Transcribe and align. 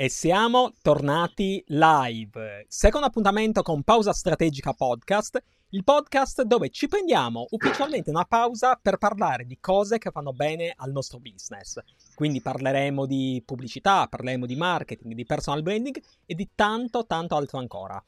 E 0.00 0.08
siamo 0.08 0.72
tornati 0.80 1.62
live. 1.66 2.64
Secondo 2.68 3.06
appuntamento 3.06 3.60
con 3.60 3.82
Pausa 3.82 4.14
Strategica 4.14 4.72
Podcast, 4.72 5.38
il 5.72 5.84
podcast 5.84 6.40
dove 6.44 6.70
ci 6.70 6.88
prendiamo 6.88 7.46
ufficialmente 7.50 8.08
una 8.08 8.24
pausa 8.24 8.78
per 8.80 8.96
parlare 8.96 9.44
di 9.44 9.58
cose 9.60 9.98
che 9.98 10.10
fanno 10.10 10.32
bene 10.32 10.72
al 10.74 10.90
nostro 10.90 11.18
business. 11.18 11.78
Quindi 12.14 12.40
parleremo 12.40 13.04
di 13.04 13.42
pubblicità, 13.44 14.06
parleremo 14.06 14.46
di 14.46 14.56
marketing, 14.56 15.12
di 15.12 15.26
personal 15.26 15.60
branding 15.60 16.00
e 16.24 16.34
di 16.34 16.48
tanto 16.54 17.04
tanto 17.04 17.36
altro 17.36 17.58
ancora. 17.58 18.02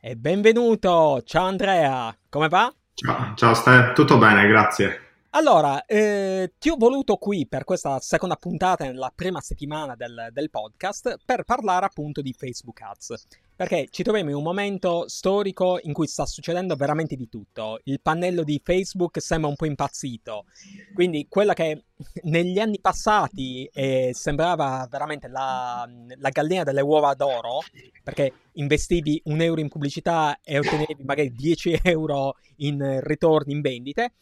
E 0.00 0.16
benvenuto! 0.16 1.22
Ciao 1.24 1.46
Andrea, 1.46 2.14
come 2.28 2.48
va? 2.48 2.70
Ciao, 2.94 3.34
ciao 3.34 3.54
Ste, 3.54 3.92
tutto 3.94 4.18
bene, 4.18 4.46
grazie. 4.46 5.06
Allora, 5.38 5.84
eh, 5.86 6.54
ti 6.58 6.68
ho 6.68 6.74
voluto 6.76 7.14
qui 7.14 7.46
per 7.46 7.62
questa 7.62 8.00
seconda 8.00 8.34
puntata 8.34 8.84
nella 8.84 9.12
prima 9.14 9.40
settimana 9.40 9.94
del, 9.94 10.30
del, 10.32 10.50
podcast 10.50 11.14
per 11.24 11.44
parlare 11.44 11.86
appunto 11.86 12.20
di 12.22 12.34
Facebook 12.36 12.82
Ads. 12.82 13.26
Perché 13.54 13.86
ci 13.88 14.02
troviamo 14.02 14.30
in 14.30 14.34
un 14.34 14.42
momento 14.42 15.04
storico 15.06 15.78
in 15.80 15.92
cui 15.92 16.08
sta 16.08 16.26
succedendo 16.26 16.74
veramente 16.74 17.14
di 17.14 17.28
tutto. 17.28 17.78
Il 17.84 18.00
pannello 18.00 18.42
di 18.42 18.60
Facebook 18.64 19.22
sembra 19.22 19.48
un 19.48 19.54
po' 19.54 19.66
impazzito. 19.66 20.46
Quindi 20.92 21.28
quella 21.28 21.54
che 21.54 21.84
negli 22.24 22.58
anni 22.58 22.80
passati 22.80 23.70
eh, 23.72 24.10
sembrava 24.14 24.88
veramente 24.90 25.28
la, 25.28 25.88
la 26.16 26.30
gallina 26.30 26.64
delle 26.64 26.80
uova 26.80 27.14
d'oro, 27.14 27.60
perché 28.02 28.32
investivi 28.54 29.22
un 29.26 29.40
euro 29.40 29.60
in 29.60 29.68
pubblicità 29.68 30.40
e 30.42 30.58
ottenevi 30.58 31.04
magari 31.04 31.32
10 31.32 31.78
euro 31.84 32.34
in 32.56 32.98
ritorni 33.02 33.52
in 33.52 33.60
vendite 33.60 34.14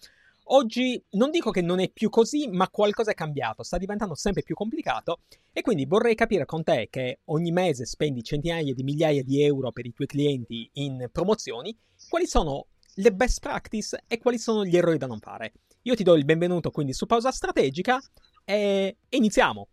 Oggi 0.50 1.02
non 1.10 1.30
dico 1.30 1.50
che 1.50 1.60
non 1.60 1.80
è 1.80 1.90
più 1.90 2.08
così, 2.08 2.48
ma 2.48 2.68
qualcosa 2.68 3.10
è 3.10 3.14
cambiato, 3.14 3.64
sta 3.64 3.78
diventando 3.78 4.14
sempre 4.14 4.42
più 4.42 4.54
complicato 4.54 5.20
e 5.52 5.60
quindi 5.60 5.86
vorrei 5.86 6.14
capire 6.14 6.44
con 6.44 6.62
te 6.62 6.86
che 6.88 7.20
ogni 7.26 7.50
mese 7.50 7.84
spendi 7.84 8.22
centinaia 8.22 8.72
di 8.72 8.82
migliaia 8.84 9.24
di 9.24 9.42
euro 9.42 9.72
per 9.72 9.86
i 9.86 9.92
tuoi 9.92 10.06
clienti 10.06 10.68
in 10.74 11.08
promozioni, 11.10 11.76
quali 12.08 12.26
sono 12.26 12.66
le 12.94 13.12
best 13.12 13.40
practice 13.40 14.04
e 14.06 14.18
quali 14.18 14.38
sono 14.38 14.64
gli 14.64 14.76
errori 14.76 14.98
da 14.98 15.06
non 15.06 15.18
fare. 15.18 15.52
Io 15.82 15.96
ti 15.96 16.04
do 16.04 16.14
il 16.14 16.24
benvenuto 16.24 16.70
quindi 16.70 16.92
su 16.92 17.06
Pausa 17.06 17.32
Strategica 17.32 18.00
e 18.44 18.98
iniziamo. 19.08 19.68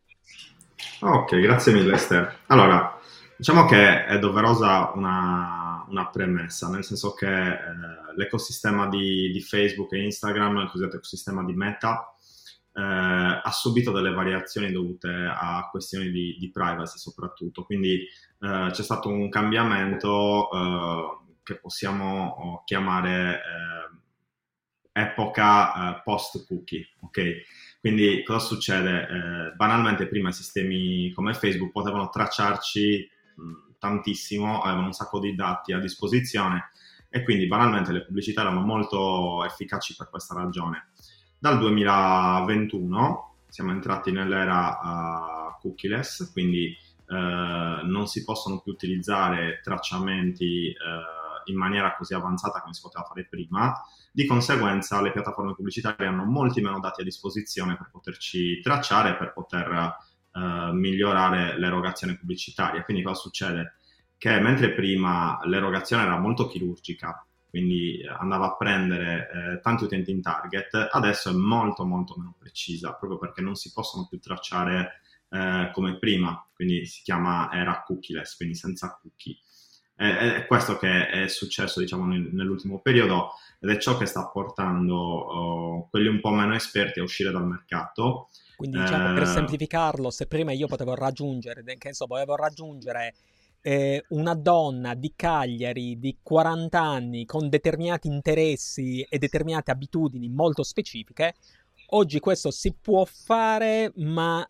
Ok, 1.01 1.39
grazie 1.39 1.71
mille 1.71 1.93
Esther. 1.93 2.39
Allora, 2.47 2.99
diciamo 3.43 3.65
che 3.65 4.05
è 4.05 4.19
doverosa 4.19 4.93
una 4.95 5.85
una, 5.89 6.07
premessa, 6.09 6.69
nel 6.69 6.85
senso 6.85 7.13
che 7.13 7.27
eh, 7.27 7.59
l'ecosistema 8.15 8.87
di, 8.87 9.29
di, 9.31 9.41
Facebook 9.41 9.91
e 9.91 10.01
Instagram, 10.05 10.59
il 10.59 10.69
cosiddetto 10.69 10.95
ecosistema 10.95 11.43
di 11.43 11.53
Meta, 11.53 12.15
eh, 12.73 12.81
ha 12.81 13.51
subito 13.51 13.91
delle 13.91 14.11
variazioni 14.11 14.71
dovute 14.71 15.09
a 15.09 15.67
questioni 15.69 16.09
di, 16.09 16.37
di 16.39 16.49
privacy 16.51 16.97
soprattutto, 16.97 17.65
quindi 17.65 17.95
eh, 17.97 18.69
c'è 18.71 18.81
stato 18.81 19.09
un 19.09 19.27
cambiamento 19.27 20.49
eh, 20.49 21.17
che 21.43 21.59
possiamo 21.59 22.27
oh, 22.29 22.63
chiamare 22.63 23.41
eh, 24.93 25.01
epoca 25.01 25.97
eh, 25.97 26.01
post 26.01 26.47
cookie, 26.47 26.93
ok? 27.01 27.21
Quindi 27.81 28.23
cosa 28.23 28.39
succede? 28.39 29.51
banalmente 29.57 30.07
prima 30.07 30.31
sistemi 30.31 31.11
come 31.11 31.33
Facebook 31.33 31.73
potevano 31.73 32.07
tracciarci 32.07 33.11
tantissimo, 33.79 34.61
avevano 34.61 34.87
un 34.87 34.93
sacco 34.93 35.19
di 35.19 35.35
dati 35.35 35.73
a 35.73 35.79
disposizione 35.79 36.69
e 37.09 37.23
quindi 37.23 37.47
banalmente 37.47 37.91
le 37.91 38.05
pubblicità 38.05 38.41
erano 38.41 38.61
molto 38.61 39.43
efficaci 39.43 39.95
per 39.95 40.09
questa 40.09 40.33
ragione. 40.33 40.87
Dal 41.37 41.59
2021 41.59 43.35
siamo 43.49 43.71
entrati 43.71 44.11
nell'era 44.11 44.79
uh, 44.81 45.61
cookieless, 45.61 46.31
quindi 46.31 46.75
uh, 47.07 47.85
non 47.85 48.07
si 48.07 48.23
possono 48.23 48.61
più 48.61 48.71
utilizzare 48.71 49.59
tracciamenti 49.61 50.69
uh, 50.69 51.51
in 51.51 51.57
maniera 51.57 51.95
così 51.95 52.13
avanzata 52.13 52.61
come 52.61 52.73
si 52.73 52.81
poteva 52.81 53.05
fare 53.05 53.27
prima. 53.29 53.79
Di 54.11 54.25
conseguenza 54.25 55.01
le 55.01 55.11
piattaforme 55.11 55.53
pubblicitarie 55.53 56.07
hanno 56.07 56.23
molti 56.23 56.61
meno 56.61 56.79
dati 56.79 57.01
a 57.01 57.03
disposizione 57.03 57.75
per 57.75 57.89
poterci 57.91 58.59
tracciare, 58.61 59.17
per 59.17 59.33
poter 59.33 59.97
eh, 60.33 60.71
migliorare 60.73 61.57
l'erogazione 61.59 62.17
pubblicitaria. 62.17 62.83
Quindi 62.83 63.03
cosa 63.03 63.19
succede? 63.19 63.75
Che 64.17 64.39
mentre 64.39 64.73
prima 64.73 65.39
l'erogazione 65.43 66.03
era 66.03 66.17
molto 66.17 66.47
chirurgica, 66.47 67.25
quindi 67.49 68.01
andava 68.07 68.47
a 68.47 68.55
prendere 68.55 69.29
eh, 69.29 69.59
tanti 69.61 69.83
utenti 69.83 70.09
in 70.09 70.21
target, 70.21 70.89
adesso 70.91 71.29
è 71.29 71.33
molto 71.33 71.85
molto 71.85 72.15
meno 72.17 72.33
precisa, 72.37 72.93
proprio 72.93 73.19
perché 73.19 73.41
non 73.41 73.55
si 73.55 73.71
possono 73.71 74.07
più 74.07 74.19
tracciare 74.19 75.01
eh, 75.29 75.69
come 75.71 75.99
prima, 75.99 76.43
quindi 76.55 76.85
si 76.85 77.03
chiama 77.03 77.51
era 77.51 77.83
cookieless, 77.83 78.35
quindi 78.37 78.55
senza 78.55 78.97
cookie. 78.99 79.37
È, 79.95 80.45
questo 80.47 80.77
che 80.77 81.09
è 81.09 81.27
successo 81.27 81.79
diciamo, 81.79 82.07
nell'ultimo 82.07 82.81
periodo 82.81 83.33
ed 83.59 83.69
è 83.69 83.77
ciò 83.77 83.97
che 83.97 84.07
sta 84.07 84.27
portando 84.27 84.95
oh, 84.95 85.89
quelli 85.89 86.07
un 86.07 86.19
po' 86.19 86.31
meno 86.31 86.55
esperti 86.55 86.99
a 86.99 87.03
uscire 87.03 87.31
dal 87.31 87.45
mercato 87.45 88.29
quindi 88.55 88.79
diciamo 88.79 89.11
eh... 89.11 89.13
per 89.13 89.27
semplificarlo, 89.27 90.09
se 90.09 90.27
prima 90.27 90.51
io 90.51 90.67
potevo 90.67 90.95
raggiungere, 90.95 91.63
che 91.77 91.93
so, 91.93 92.05
volevo 92.05 92.35
raggiungere 92.35 93.13
eh, 93.61 94.03
una 94.09 94.33
donna 94.33 94.93
di 94.93 95.13
Cagliari 95.15 95.97
di 95.97 96.17
40 96.21 96.79
anni 96.79 97.25
con 97.25 97.49
determinati 97.49 98.07
interessi 98.07 99.01
e 99.01 99.17
determinate 99.17 99.71
abitudini 99.71 100.27
molto 100.29 100.63
specifiche, 100.63 101.35
oggi 101.87 102.19
questo 102.19 102.51
si 102.51 102.75
può 102.79 103.05
fare, 103.05 103.91
ma 103.95 104.45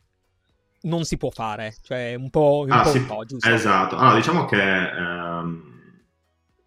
non 0.81 1.03
si 1.05 1.17
può 1.17 1.29
fare, 1.29 1.75
cioè 1.81 2.15
un 2.15 2.29
po', 2.29 2.63
un 2.65 2.71
ah, 2.71 2.81
po', 2.81 2.89
sì, 2.89 2.97
un 2.97 3.05
po' 3.05 3.23
giusto? 3.25 3.49
Esatto, 3.49 3.95
allora 3.95 4.15
diciamo 4.15 4.45
che 4.45 4.89
ehm, 4.89 5.72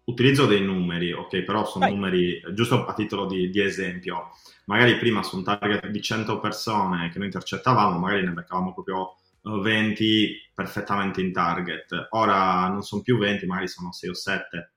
utilizzo 0.07 0.45
dei 0.45 0.61
numeri, 0.61 1.11
ok, 1.11 1.41
però 1.41 1.65
sono 1.65 1.85
Vai. 1.85 1.93
numeri, 1.93 2.41
giusto 2.53 2.85
a 2.85 2.93
titolo 2.93 3.25
di, 3.25 3.49
di, 3.49 3.59
esempio, 3.61 4.29
magari 4.65 4.97
prima 4.97 5.21
su 5.21 5.37
un 5.37 5.43
target 5.43 5.87
di 5.87 6.01
100 6.01 6.39
persone 6.39 7.09
che 7.09 7.17
noi 7.17 7.27
intercettavamo, 7.27 7.99
magari 7.99 8.23
ne 8.23 8.31
beccavamo 8.31 8.73
proprio 8.73 9.15
20 9.41 10.23
eh, 10.23 10.51
perfettamente 10.53 11.21
in 11.21 11.33
target, 11.33 12.07
ora 12.11 12.67
non 12.69 12.83
sono 12.83 13.01
più 13.01 13.17
20, 13.17 13.45
magari 13.45 13.67
sono 13.67 13.91
6 13.91 14.09
o 14.09 14.13
7, 14.13 14.71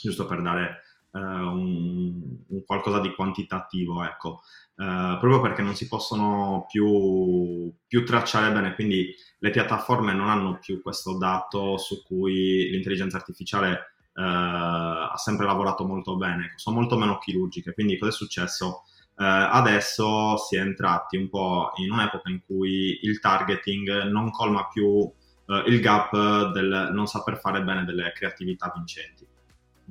giusto 0.00 0.26
per 0.26 0.42
dare 0.42 0.82
uh, 1.12 1.18
un, 1.18 2.36
un, 2.48 2.64
qualcosa 2.66 3.00
di 3.00 3.14
quantitativo, 3.14 4.02
ecco. 4.04 4.42
Uh, 4.74 5.18
proprio 5.20 5.40
perché 5.40 5.62
non 5.62 5.76
si 5.76 5.86
possono 5.86 6.66
più, 6.68 7.72
più 7.86 8.04
tracciare 8.04 8.52
bene, 8.52 8.74
quindi 8.74 9.14
le 9.38 9.50
piattaforme 9.50 10.14
non 10.14 10.28
hanno 10.28 10.58
più 10.58 10.82
questo 10.82 11.16
dato 11.16 11.76
su 11.76 12.02
cui 12.02 12.70
l'intelligenza 12.70 13.18
artificiale 13.18 13.70
eh, 13.74 13.91
ha 14.20 15.16
sempre 15.16 15.46
lavorato 15.46 15.86
molto 15.86 16.16
bene, 16.16 16.52
sono 16.56 16.76
molto 16.76 16.96
meno 16.96 17.18
chirurgiche, 17.18 17.72
quindi 17.72 17.98
cosa 17.98 18.10
è 18.10 18.14
successo? 18.14 18.84
Eh, 19.18 19.24
adesso 19.24 20.36
si 20.38 20.56
è 20.56 20.60
entrati 20.60 21.16
un 21.16 21.28
po' 21.28 21.72
in 21.76 21.90
un'epoca 21.92 22.30
in 22.30 22.40
cui 22.44 22.98
il 23.02 23.20
targeting 23.20 24.04
non 24.04 24.30
colma 24.30 24.68
più 24.68 25.10
eh, 25.46 25.62
il 25.66 25.80
gap 25.80 26.52
del 26.52 26.90
non 26.92 27.06
saper 27.06 27.38
fare 27.38 27.62
bene 27.62 27.84
delle 27.84 28.12
creatività 28.14 28.72
vincenti. 28.74 29.26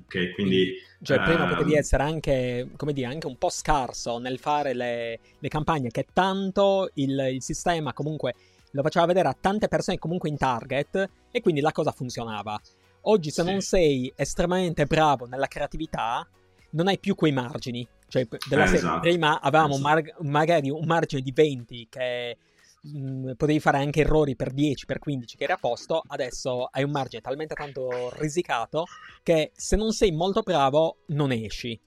Ok, 0.03 0.33
quindi... 0.33 0.73
Cioè, 1.01 1.21
prima 1.21 1.43
ehm... 1.43 1.49
potevi 1.49 1.75
essere 1.75 2.03
anche, 2.03 2.69
come 2.75 2.93
dire, 2.93 3.07
anche 3.07 3.27
un 3.27 3.37
po' 3.37 3.49
scarso 3.49 4.17
nel 4.17 4.39
fare 4.39 4.73
le, 4.73 5.19
le 5.37 5.47
campagne, 5.49 5.89
che 5.89 6.07
tanto 6.13 6.89
il, 6.95 7.17
il 7.33 7.41
sistema 7.41 7.93
comunque 7.93 8.33
lo 8.71 8.81
faceva 8.81 9.05
vedere 9.05 9.27
a 9.27 9.35
tante 9.39 9.67
persone 9.67 9.97
comunque 9.99 10.29
in 10.29 10.37
target 10.37 11.09
e 11.29 11.41
quindi 11.41 11.61
la 11.61 11.71
cosa 11.71 11.91
funzionava. 11.91 12.59
Oggi 13.01 13.31
se 13.31 13.43
sì. 13.43 13.49
non 13.49 13.61
sei 13.61 14.13
estremamente 14.15 14.85
bravo 14.85 15.25
nella 15.25 15.47
creatività, 15.47 16.27
non 16.71 16.87
hai 16.87 16.99
più 16.99 17.15
quei 17.15 17.31
margini. 17.31 17.87
Cioè, 18.07 18.27
della 18.49 18.63
eh, 18.63 18.67
serie, 18.67 18.79
esatto. 18.79 18.99
prima 18.99 19.39
avevamo 19.39 19.75
esatto. 19.75 19.87
mar- 19.87 20.15
magari 20.19 20.69
un 20.69 20.85
margine 20.85 21.21
di 21.21 21.31
20 21.31 21.87
che 21.89 22.37
mh, 22.81 23.33
potevi 23.37 23.59
fare 23.61 23.77
anche 23.77 24.01
errori 24.01 24.35
per 24.35 24.51
10, 24.51 24.85
per 24.85 24.99
15 24.99 25.37
che 25.37 25.43
eri 25.45 25.53
a 25.53 25.57
posto, 25.57 26.03
adesso 26.07 26.67
hai 26.69 26.83
un 26.83 26.91
margine 26.91 27.21
talmente 27.21 27.55
tanto 27.55 28.11
risicato 28.17 28.85
che 29.23 29.51
se 29.55 29.77
non 29.77 29.93
sei 29.93 30.11
molto 30.11 30.41
bravo 30.41 30.97
non 31.07 31.31
esci. 31.31 31.79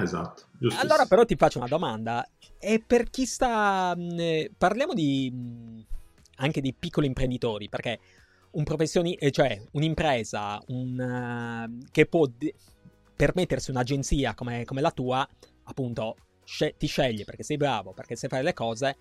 Esatto. 0.00 0.46
Allora 0.78 1.06
però 1.06 1.24
ti 1.24 1.36
faccio 1.36 1.58
una 1.58 1.68
domanda, 1.68 2.26
e 2.58 2.82
per 2.84 3.08
chi 3.10 3.24
sta... 3.24 3.94
Mh, 3.96 4.54
parliamo 4.58 4.92
di... 4.92 5.30
Mh, 5.30 5.84
anche 6.36 6.60
di 6.60 6.74
piccoli 6.74 7.06
imprenditori, 7.06 7.68
perché 7.68 7.98
un 8.52 8.64
professionista, 8.64 9.24
eh, 9.24 9.30
cioè 9.30 9.60
un'impresa 9.72 10.60
un, 10.68 11.68
uh, 11.68 11.88
che 11.90 12.06
può 12.06 12.26
de- 12.26 12.54
permettersi 13.14 13.70
un'agenzia 13.70 14.34
come, 14.34 14.64
come, 14.64 14.80
la 14.80 14.90
tua, 14.90 15.26
appunto, 15.64 16.16
sce- 16.44 16.74
ti 16.76 16.86
sceglie 16.86 17.24
perché 17.24 17.42
sei 17.42 17.56
bravo, 17.56 17.92
perché 17.92 18.16
sai 18.16 18.28
fare 18.28 18.42
le 18.42 18.54
cose 18.54 18.96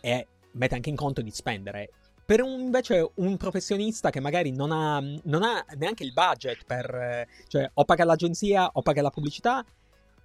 e 0.00 0.26
mette 0.52 0.74
anche 0.74 0.90
in 0.90 0.96
conto 0.96 1.22
di 1.22 1.30
spendere. 1.30 1.90
Per 2.24 2.42
un, 2.42 2.60
invece 2.60 3.10
un 3.14 3.36
professionista 3.36 4.10
che 4.10 4.20
magari 4.20 4.52
non 4.52 4.70
ha, 4.70 5.00
non 5.24 5.42
ha 5.42 5.64
neanche 5.76 6.04
il 6.04 6.12
budget 6.12 6.64
per... 6.64 7.26
cioè 7.48 7.68
o 7.74 7.84
paga 7.84 8.04
l'agenzia 8.04 8.70
o 8.72 8.82
paga 8.82 9.02
la 9.02 9.10
pubblicità, 9.10 9.64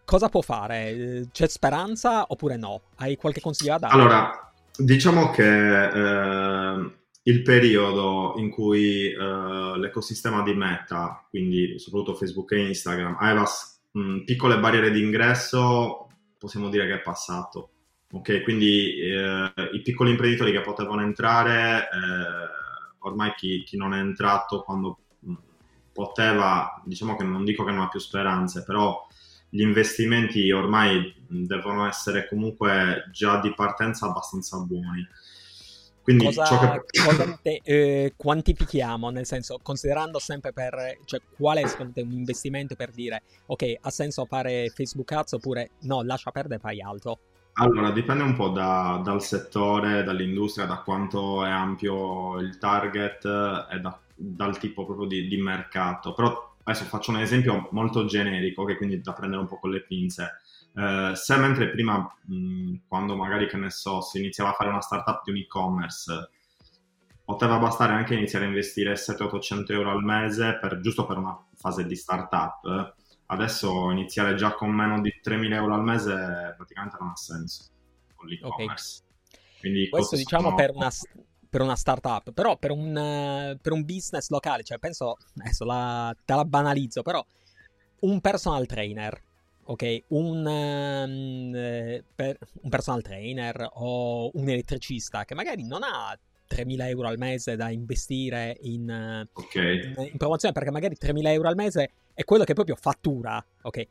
cosa 0.06 0.30
può 0.30 0.42
fare? 0.42 1.27
C'è 1.31 1.48
speranza 1.48 2.25
oppure 2.27 2.57
no? 2.57 2.81
Hai 2.98 3.16
qualche 3.16 3.42
consiglio 3.42 3.72
da 3.72 3.77
dare? 3.80 3.94
Allora, 3.94 4.54
diciamo 4.77 5.31
che 5.31 5.86
eh, 5.88 6.92
il 7.27 7.42
periodo 7.42 8.36
in 8.38 8.50
cui 8.50 9.12
eh, 9.12 9.77
l'ecosistema 9.77 10.44
di 10.44 10.54
Meta, 10.54 11.25
quindi 11.30 11.80
soprattutto 11.80 12.16
Facebook 12.16 12.51
e 12.51 12.68
Instagram, 12.68 13.18
aveva 13.19 13.45
mh, 13.92 14.19
piccole 14.25 14.60
barriere 14.60 14.92
di 14.92 15.01
ingresso, 15.01 16.07
possiamo 16.38 16.69
dire 16.69 16.86
che 16.86 16.95
è 16.95 17.01
passato. 17.01 17.69
Ok, 18.12 18.44
quindi 18.44 19.00
eh, 19.00 19.51
i 19.74 19.81
piccoli 19.81 20.12
imprenditori 20.12 20.51
che 20.51 20.62
potevano 20.62 21.01
entrare, 21.01 21.89
eh, 21.92 22.98
ormai 23.00 23.33
chi, 23.36 23.63
chi, 23.63 23.75
non 23.75 23.94
è 23.94 24.00
entrato 24.00 24.62
quando 24.62 25.00
poteva, 25.92 26.81
diciamo 26.86 27.16
che 27.16 27.24
non 27.24 27.44
dico 27.44 27.63
che 27.63 27.72
non 27.72 27.81
ha 27.81 27.89
più 27.89 28.00
speranze, 28.00 28.63
però 28.63 29.07
gli 29.50 29.62
investimenti 29.62 30.51
ormai 30.51 31.13
devono 31.27 31.88
essere 31.88 32.27
comunque 32.27 33.10
già 33.12 33.39
di 33.39 33.54
partenza 33.54 34.06
abbastanza 34.06 34.60
buoni. 34.60 35.07
Quindi 36.06 36.25
cosa, 36.25 36.84
che... 36.86 37.02
cosa 37.04 37.40
te, 37.42 37.62
eh, 37.63 38.13
quantifichiamo, 38.16 39.10
nel 39.10 39.25
senso, 39.25 39.60
considerando 39.63 40.19
sempre 40.19 40.54
per, 40.54 41.00
cioè, 41.06 41.19
qual 41.36 41.57
è 41.57 41.66
secondo 41.66 41.94
te 41.94 42.02
un 42.04 42.12
investimento 42.12 42.75
per 42.75 42.92
dire, 42.92 43.24
ok, 43.48 43.78
ha 43.81 43.90
senso 43.90 44.25
fare 44.25 44.69
Facebook 44.69 45.12
Ads 45.12 45.34
oppure 45.34 45.72
no, 45.81 46.04
lascia 46.04 46.30
perdere 46.30 46.57
e 46.57 46.60
fai 46.60 46.80
altro? 46.80 47.19
Allora, 47.54 47.90
dipende 47.90 48.22
un 48.22 48.36
po' 48.36 48.50
da, 48.50 49.02
dal 49.04 49.24
settore, 49.24 50.04
dall'industria, 50.04 50.68
da 50.68 50.78
quanto 50.84 51.44
è 51.44 51.50
ampio 51.50 52.38
il 52.38 52.60
target 52.60 53.25
e 53.72 53.80
da, 53.80 54.00
dal 54.13 54.60
tipo 54.60 54.86
proprio 54.86 55.08
di, 55.08 55.28
di, 55.28 55.38
mercato. 55.38 56.13
Però 56.13 56.55
adesso 56.65 56.85
faccio 56.85 57.12
un 57.12 57.19
esempio 57.19 57.69
molto 57.71 58.06
generico, 58.06 58.65
che 58.65 58.75
quindi 58.75 59.00
da 59.00 59.13
prendere 59.13 59.41
un 59.41 59.47
po' 59.47 59.59
con 59.59 59.69
le 59.69 59.83
pinze. 59.83 60.41
Eh, 60.75 61.12
se 61.15 61.38
mentre 61.38 61.69
prima, 61.69 61.97
mh, 62.25 62.81
quando 62.88 63.15
magari, 63.15 63.47
che 63.47 63.57
ne 63.57 63.69
so, 63.69 64.01
si 64.01 64.17
iniziava 64.17 64.50
a 64.50 64.53
fare 64.53 64.69
una 64.69 64.81
startup 64.81 65.23
di 65.23 65.31
un 65.31 65.38
e-commerce, 65.38 66.29
poteva 67.23 67.57
bastare 67.57 67.94
anche 67.94 68.15
iniziare 68.15 68.45
a 68.45 68.50
investire 68.50 68.94
700-800 68.94 69.71
euro 69.71 69.91
al 69.91 70.03
mese 70.03 70.57
per, 70.59 70.79
giusto 70.79 71.06
per 71.06 71.17
una 71.17 71.38
fase 71.56 71.85
di 71.85 71.95
startup, 71.95 72.95
adesso 73.27 73.89
iniziare 73.91 74.35
già 74.35 74.53
con 74.53 74.69
meno 74.69 75.01
di 75.01 75.12
3.000 75.23 75.53
euro 75.53 75.73
al 75.73 75.83
mese 75.83 76.53
praticamente 76.56 76.97
non 77.00 77.09
ha 77.09 77.15
senso 77.15 77.65
con 78.15 78.27
l'e-commerce. 78.27 79.01
Okay. 79.01 79.59
Quindi 79.59 79.89
questo 79.89 80.15
diciamo 80.15 80.44
sono... 80.44 80.56
per 80.56 80.71
una 80.71 80.91
per 81.50 81.62
una 81.62 81.75
startup, 81.75 82.31
però 82.31 82.57
per 82.57 82.71
un, 82.71 82.89
uh, 82.89 83.57
per 83.62 83.71
un 83.71 83.83
business 83.83 84.30
locale, 84.30 84.63
cioè 84.63 84.77
penso, 84.77 85.18
adesso 85.39 85.65
la, 85.65 86.15
te 86.25 86.33
la 86.33 86.45
banalizzo, 86.45 87.01
però 87.01 87.25
un 88.01 88.21
personal 88.21 88.65
trainer 88.65 89.21
ok? 89.65 90.03
Un, 90.09 90.45
um, 90.45 92.03
per, 92.13 92.38
un 92.62 92.69
personal 92.69 93.01
trainer 93.01 93.69
o 93.74 94.30
un 94.33 94.50
elettricista 94.50 95.25
che 95.25 95.33
magari 95.33 95.65
non 95.65 95.81
ha 95.83 96.18
3.000 96.47 96.88
euro 96.88 97.07
al 97.07 97.18
mese 97.18 97.56
da 97.56 97.69
investire 97.69 98.57
in, 98.62 99.27
okay. 99.33 99.83
in, 99.83 100.09
in, 100.12 100.18
promozione, 100.18 100.53
perché 100.53 100.71
magari 100.71 100.95
3.000 101.00 101.27
euro 101.27 101.48
al 101.48 101.56
mese 101.56 101.91
è 102.13 102.24
quello 102.24 102.44
che 102.44 102.53
proprio 102.53 102.75
fattura, 102.75 103.44
ok? 103.63 103.88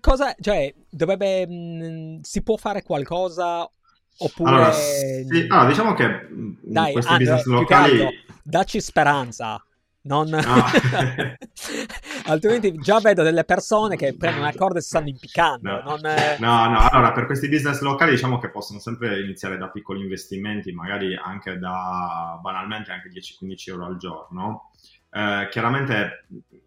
Cosa, 0.00 0.34
cioè, 0.38 0.72
dovrebbe, 0.90 1.46
mh, 1.46 2.20
si 2.20 2.42
può 2.42 2.56
fare 2.56 2.82
qualcosa 2.82 3.70
oppure... 4.18 4.50
Allora, 4.50 4.72
sì, 4.72 5.46
allora 5.48 5.68
diciamo 5.68 5.94
che 5.94 6.28
Dai, 6.62 6.92
questi 6.92 7.12
ah, 7.12 7.16
business 7.16 7.44
locali... 7.44 8.00
Altro, 8.00 8.16
dacci 8.42 8.80
speranza, 8.80 9.62
non... 10.02 10.32
Ah. 10.34 11.36
Altrimenti 12.26 12.72
già 12.74 12.98
vedo 13.00 13.22
delle 13.22 13.44
persone 13.44 13.96
che 13.96 14.16
prendono 14.16 14.44
una 14.44 14.54
corda 14.54 14.78
e 14.78 14.82
si 14.82 14.88
stanno 14.88 15.08
impiccando. 15.08 15.70
No. 15.70 15.82
Non... 15.82 16.00
no, 16.38 16.68
no, 16.68 16.88
allora 16.88 17.12
per 17.12 17.26
questi 17.26 17.48
business 17.48 17.80
locali 17.80 18.12
diciamo 18.12 18.38
che 18.38 18.50
possono 18.50 18.78
sempre 18.78 19.20
iniziare 19.20 19.56
da 19.56 19.70
piccoli 19.70 20.02
investimenti, 20.02 20.72
magari 20.72 21.14
anche 21.14 21.58
da 21.58 22.38
banalmente 22.42 22.90
anche 22.90 23.10
10-15 23.10 23.54
euro 23.70 23.86
al 23.86 23.96
giorno. 23.96 24.70
Eh, 25.10 25.48
chiaramente 25.50 26.26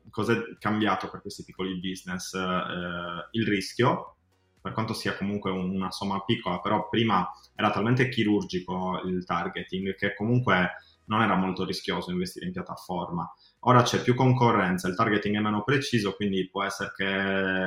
cosa 0.09 0.33
è 0.33 0.37
cambiato 0.59 1.09
per 1.09 1.21
questi 1.21 1.43
piccoli 1.43 1.79
business? 1.79 2.33
Eh, 2.33 3.27
il 3.31 3.47
rischio, 3.47 4.17
per 4.61 4.73
quanto 4.73 4.93
sia 4.93 5.17
comunque 5.17 5.49
una 5.51 5.91
somma 5.91 6.19
piccola, 6.23 6.59
però 6.59 6.87
prima 6.87 7.29
era 7.55 7.71
talmente 7.71 8.09
chirurgico 8.09 9.01
il 9.05 9.25
targeting 9.25 9.95
che 9.95 10.13
comunque 10.13 10.71
non 11.05 11.21
era 11.21 11.35
molto 11.35 11.65
rischioso 11.65 12.11
investire 12.11 12.45
in 12.45 12.51
piattaforma. 12.51 13.29
Ora 13.61 13.81
c'è 13.81 14.01
più 14.01 14.15
concorrenza, 14.15 14.87
il 14.87 14.95
targeting 14.95 15.35
è 15.35 15.39
meno 15.41 15.63
preciso, 15.63 16.15
quindi 16.15 16.47
può 16.49 16.63
essere 16.63 16.93
che 16.95 17.05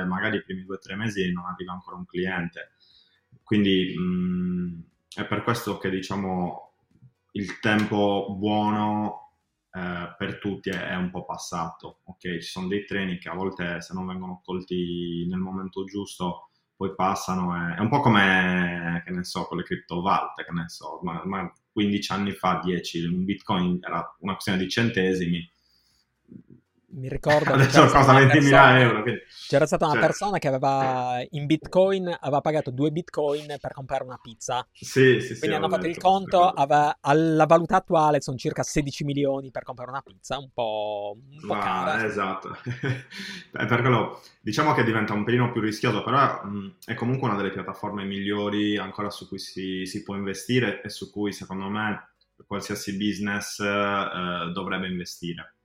magari 0.05 0.37
i 0.37 0.43
primi 0.43 0.63
due 0.63 0.75
o 0.75 0.79
tre 0.79 0.95
mesi 0.95 1.31
non 1.31 1.45
arriva 1.45 1.73
ancora 1.73 1.97
un 1.97 2.05
cliente. 2.05 2.71
Quindi 3.43 3.93
mh, 3.95 4.83
è 5.15 5.25
per 5.25 5.43
questo 5.43 5.77
che 5.77 5.89
diciamo 5.89 6.73
il 7.33 7.59
tempo 7.59 8.35
buono 8.37 9.25
eh, 9.71 10.15
per 10.17 10.39
tutti 10.39 10.69
è, 10.69 10.87
è, 10.87 10.95
un 10.95 11.11
po' 11.11 11.25
passato. 11.25 11.99
Ok, 12.05 12.39
ci 12.39 12.41
sono 12.41 12.67
dei 12.67 12.85
treni 12.85 13.17
che 13.17 13.29
a 13.29 13.35
volte 13.35 13.81
se 13.81 13.93
non 13.93 14.05
vengono 14.05 14.41
colti 14.43 15.25
nel 15.29 15.39
momento 15.39 15.83
giusto 15.83 16.49
poi 16.75 16.93
passano. 16.95 17.55
È, 17.55 17.75
è 17.75 17.79
un 17.79 17.89
po' 17.89 17.99
come, 18.01 19.01
che 19.05 19.11
ne 19.11 19.23
so, 19.23 19.45
con 19.45 19.57
le 19.57 19.63
criptovalte, 19.63 20.43
che 20.43 20.51
ne 20.51 20.67
so, 20.67 20.99
ma, 21.03 21.21
ma 21.25 21.51
15 21.71 22.11
anni 22.11 22.31
fa, 22.31 22.61
10, 22.63 23.05
un 23.05 23.25
bitcoin 23.25 23.79
era 23.81 24.15
una 24.19 24.33
questione 24.33 24.59
di 24.59 24.69
centesimi, 24.69 25.49
mi 26.89 27.09
ricordo 27.09 27.53
adesso 27.53 27.81
costa 27.87 28.13
20.000 28.13 28.79
euro 28.79 29.01
quindi... 29.01 29.21
c'era 29.47 29.65
stata 29.65 29.85
una 29.85 29.95
cioè... 29.95 30.01
persona 30.03 30.37
che 30.37 30.47
aveva 30.47 31.23
in 31.31 31.45
bitcoin 31.45 32.07
aveva 32.07 32.41
pagato 32.41 32.71
2 32.71 32.91
bitcoin 32.91 33.55
per 33.59 33.73
comprare 33.73 34.03
una 34.03 34.19
pizza. 34.21 34.65
Sì, 34.71 35.19
sì, 35.19 35.37
quindi 35.37 35.55
hanno 35.55 35.69
fatto 35.69 35.87
il 35.87 35.97
conto 35.97 36.47
aveva, 36.47 36.97
alla 37.01 37.45
valuta 37.45 37.77
attuale 37.77 38.21
sono 38.21 38.37
circa 38.37 38.63
16 38.63 39.03
milioni 39.03 39.51
per 39.51 39.63
comprare 39.63 39.91
una 39.91 40.01
pizza 40.01 40.37
un 40.37 40.49
po', 40.53 41.17
un 41.17 41.47
po 41.47 41.53
Ma, 41.53 41.59
cara. 41.59 42.05
esatto. 42.05 42.57
Per 43.51 43.81
quello 43.81 44.21
diciamo 44.41 44.73
che 44.73 44.83
diventa 44.83 45.13
un 45.13 45.23
pelino 45.23 45.51
più 45.51 45.61
rischioso 45.61 46.03
però 46.03 46.43
mh, 46.43 46.75
è 46.85 46.93
comunque 46.93 47.27
una 47.27 47.37
delle 47.37 47.51
piattaforme 47.51 48.03
migliori 48.03 48.77
ancora 48.77 49.09
su 49.09 49.27
cui 49.27 49.39
si, 49.39 49.85
si 49.85 50.03
può 50.03 50.15
investire 50.15 50.81
e 50.81 50.89
su 50.89 51.11
cui 51.11 51.31
secondo 51.33 51.67
me 51.67 52.09
qualsiasi 52.45 52.97
business 52.97 53.59
eh, 53.59 54.51
dovrebbe 54.53 54.87
investire 54.87 55.55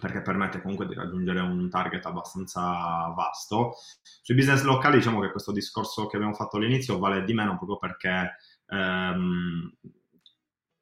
perché 0.00 0.22
permette 0.22 0.60
comunque 0.60 0.86
di 0.86 0.94
raggiungere 0.94 1.40
un 1.40 1.68
target 1.70 2.04
abbastanza 2.06 3.12
vasto. 3.14 3.74
Sui 4.22 4.34
business 4.34 4.62
locali 4.62 4.96
diciamo 4.96 5.20
che 5.20 5.30
questo 5.30 5.52
discorso 5.52 6.06
che 6.06 6.16
abbiamo 6.16 6.34
fatto 6.34 6.56
all'inizio 6.56 6.98
vale 6.98 7.24
di 7.24 7.32
meno 7.32 7.56
proprio 7.56 7.78
perché 7.78 8.36
ehm, 8.68 9.72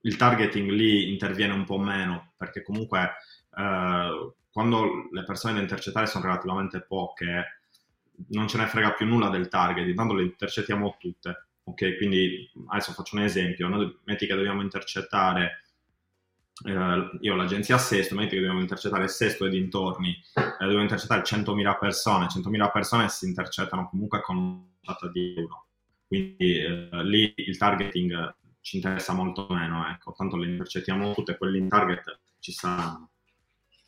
il 0.01 0.17
targeting 0.17 0.71
lì 0.71 1.13
interviene 1.13 1.53
un 1.53 1.65
po' 1.65 1.79
meno, 1.79 2.33
perché 2.37 2.63
comunque 2.63 3.15
eh, 3.57 4.33
quando 4.51 5.09
le 5.11 5.25
persone 5.25 5.55
da 5.55 5.61
intercettare 5.61 6.07
sono 6.07 6.25
relativamente 6.25 6.81
poche, 6.81 7.61
non 8.29 8.47
ce 8.47 8.59
ne 8.59 8.67
frega 8.67 8.93
più 8.93 9.07
nulla 9.07 9.29
del 9.29 9.49
target, 9.49 9.87
intanto 9.89 10.15
le 10.15 10.23
intercettiamo 10.23 10.97
tutte. 10.99 11.49
Ok, 11.65 11.97
quindi 11.97 12.51
adesso 12.69 12.93
faccio 12.93 13.17
un 13.17 13.23
esempio, 13.23 13.69
noi 13.69 13.99
metti 14.05 14.27
che 14.27 14.35
dobbiamo 14.35 14.61
intercettare 14.61 15.64
eh, 16.63 17.19
io 17.21 17.35
l'agenzia 17.35 17.79
Sesto, 17.79 18.15
metti 18.15 18.35
che 18.35 18.41
dobbiamo 18.41 18.61
intercettare 18.61 19.09
Sesto 19.09 19.45
e 19.45 19.51
dintorni, 19.51 20.11
eh, 20.35 20.55
dobbiamo 20.61 20.83
intercettare 20.83 21.23
100.000 21.23 21.79
persone, 21.79 22.27
100.000 22.27 22.71
persone 22.73 23.09
si 23.09 23.27
intercettano 23.27 23.89
comunque 23.89 24.21
con 24.21 24.37
un 24.37 24.65
data 24.81 25.09
di 25.09 25.35
euro, 25.37 25.67
quindi 26.07 26.59
eh, 26.59 26.89
lì 27.05 27.33
il 27.37 27.57
targeting 27.57 28.37
ci 28.61 28.77
interessa 28.77 29.13
molto 29.13 29.47
meno, 29.51 29.87
ecco, 29.89 30.13
tanto 30.13 30.37
le 30.37 30.47
intercettiamo 30.47 31.13
tutte, 31.13 31.37
quelli 31.37 31.59
in 31.59 31.69
target 31.69 32.21
ci 32.39 32.53
saranno. 32.53 33.11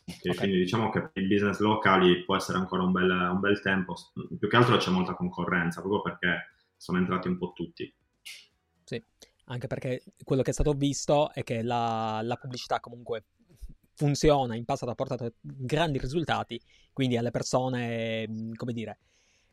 Okay. 0.08 0.36
Quindi 0.36 0.58
diciamo 0.58 0.90
che 0.90 1.08
per 1.08 1.22
i 1.22 1.26
business 1.26 1.58
locali 1.58 2.22
può 2.24 2.36
essere 2.36 2.58
ancora 2.58 2.82
un 2.82 2.92
bel, 2.92 3.10
un 3.10 3.40
bel 3.40 3.60
tempo, 3.60 3.96
più 4.38 4.48
che 4.48 4.56
altro 4.56 4.76
c'è 4.76 4.90
molta 4.90 5.14
concorrenza, 5.14 5.80
proprio 5.80 6.02
perché 6.02 6.52
sono 6.76 6.98
entrati 6.98 7.26
un 7.26 7.38
po' 7.38 7.52
tutti. 7.54 7.92
Sì. 8.84 9.02
Anche 9.46 9.66
perché 9.66 10.02
quello 10.24 10.42
che 10.42 10.50
è 10.50 10.54
stato 10.54 10.72
visto 10.72 11.32
è 11.32 11.42
che 11.42 11.62
la, 11.62 12.20
la 12.22 12.36
pubblicità 12.36 12.80
comunque 12.80 13.26
funziona, 13.94 14.54
in 14.54 14.64
passato 14.64 14.92
ha 14.92 14.94
portato 14.94 15.34
grandi 15.40 15.98
risultati, 15.98 16.60
quindi 16.92 17.16
alle 17.16 17.30
persone, 17.30 18.28
mm, 18.28 18.52
come 18.54 18.72
dire, 18.72 18.98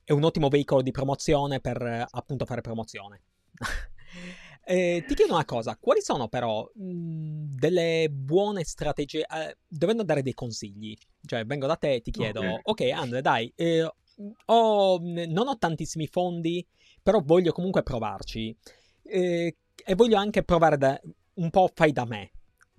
è 0.04 0.12
un 0.12 0.24
ottimo 0.24 0.50
veicolo 0.50 0.82
di 0.82 0.92
promozione 0.92 1.60
per 1.60 2.06
appunto 2.10 2.46
fare 2.46 2.62
promozione. 2.62 3.22
eh, 4.66 5.04
ti 5.08 5.14
chiedo 5.14 5.34
una 5.34 5.46
cosa, 5.46 5.78
quali 5.80 6.02
sono 6.02 6.28
però 6.28 6.70
mh, 6.74 6.84
mm, 6.84 7.46
delle 7.54 8.10
buone 8.12 8.64
strategie, 8.66 9.26
eh, 9.26 9.58
dovendo 9.66 10.04
dare 10.04 10.22
dei 10.22 10.34
consigli, 10.34 10.96
cioè 11.26 11.46
vengo 11.46 11.68
da 11.68 11.78
te 11.78 11.94
e 11.96 12.02
ti 12.02 12.12
chiedo, 12.12 12.42
ok, 12.42 12.62
okay 12.64 12.92
Andre 12.92 13.22
dai, 13.22 13.52
eh, 13.56 13.90
ho, 14.46 15.00
non 15.02 15.48
ho 15.48 15.58
tantissimi 15.58 16.08
fondi, 16.08 16.66
però 17.02 17.22
voglio 17.24 17.54
comunque 17.54 17.82
provarci. 17.84 18.56
Eh, 19.04 19.58
e 19.86 19.96
voglio 19.96 20.18
anche 20.18 20.44
provare 20.44 20.78
da, 20.78 21.00
un 21.36 21.50
po' 21.50 21.70
fai 21.74 21.92
da 21.92 22.06
me, 22.06 22.32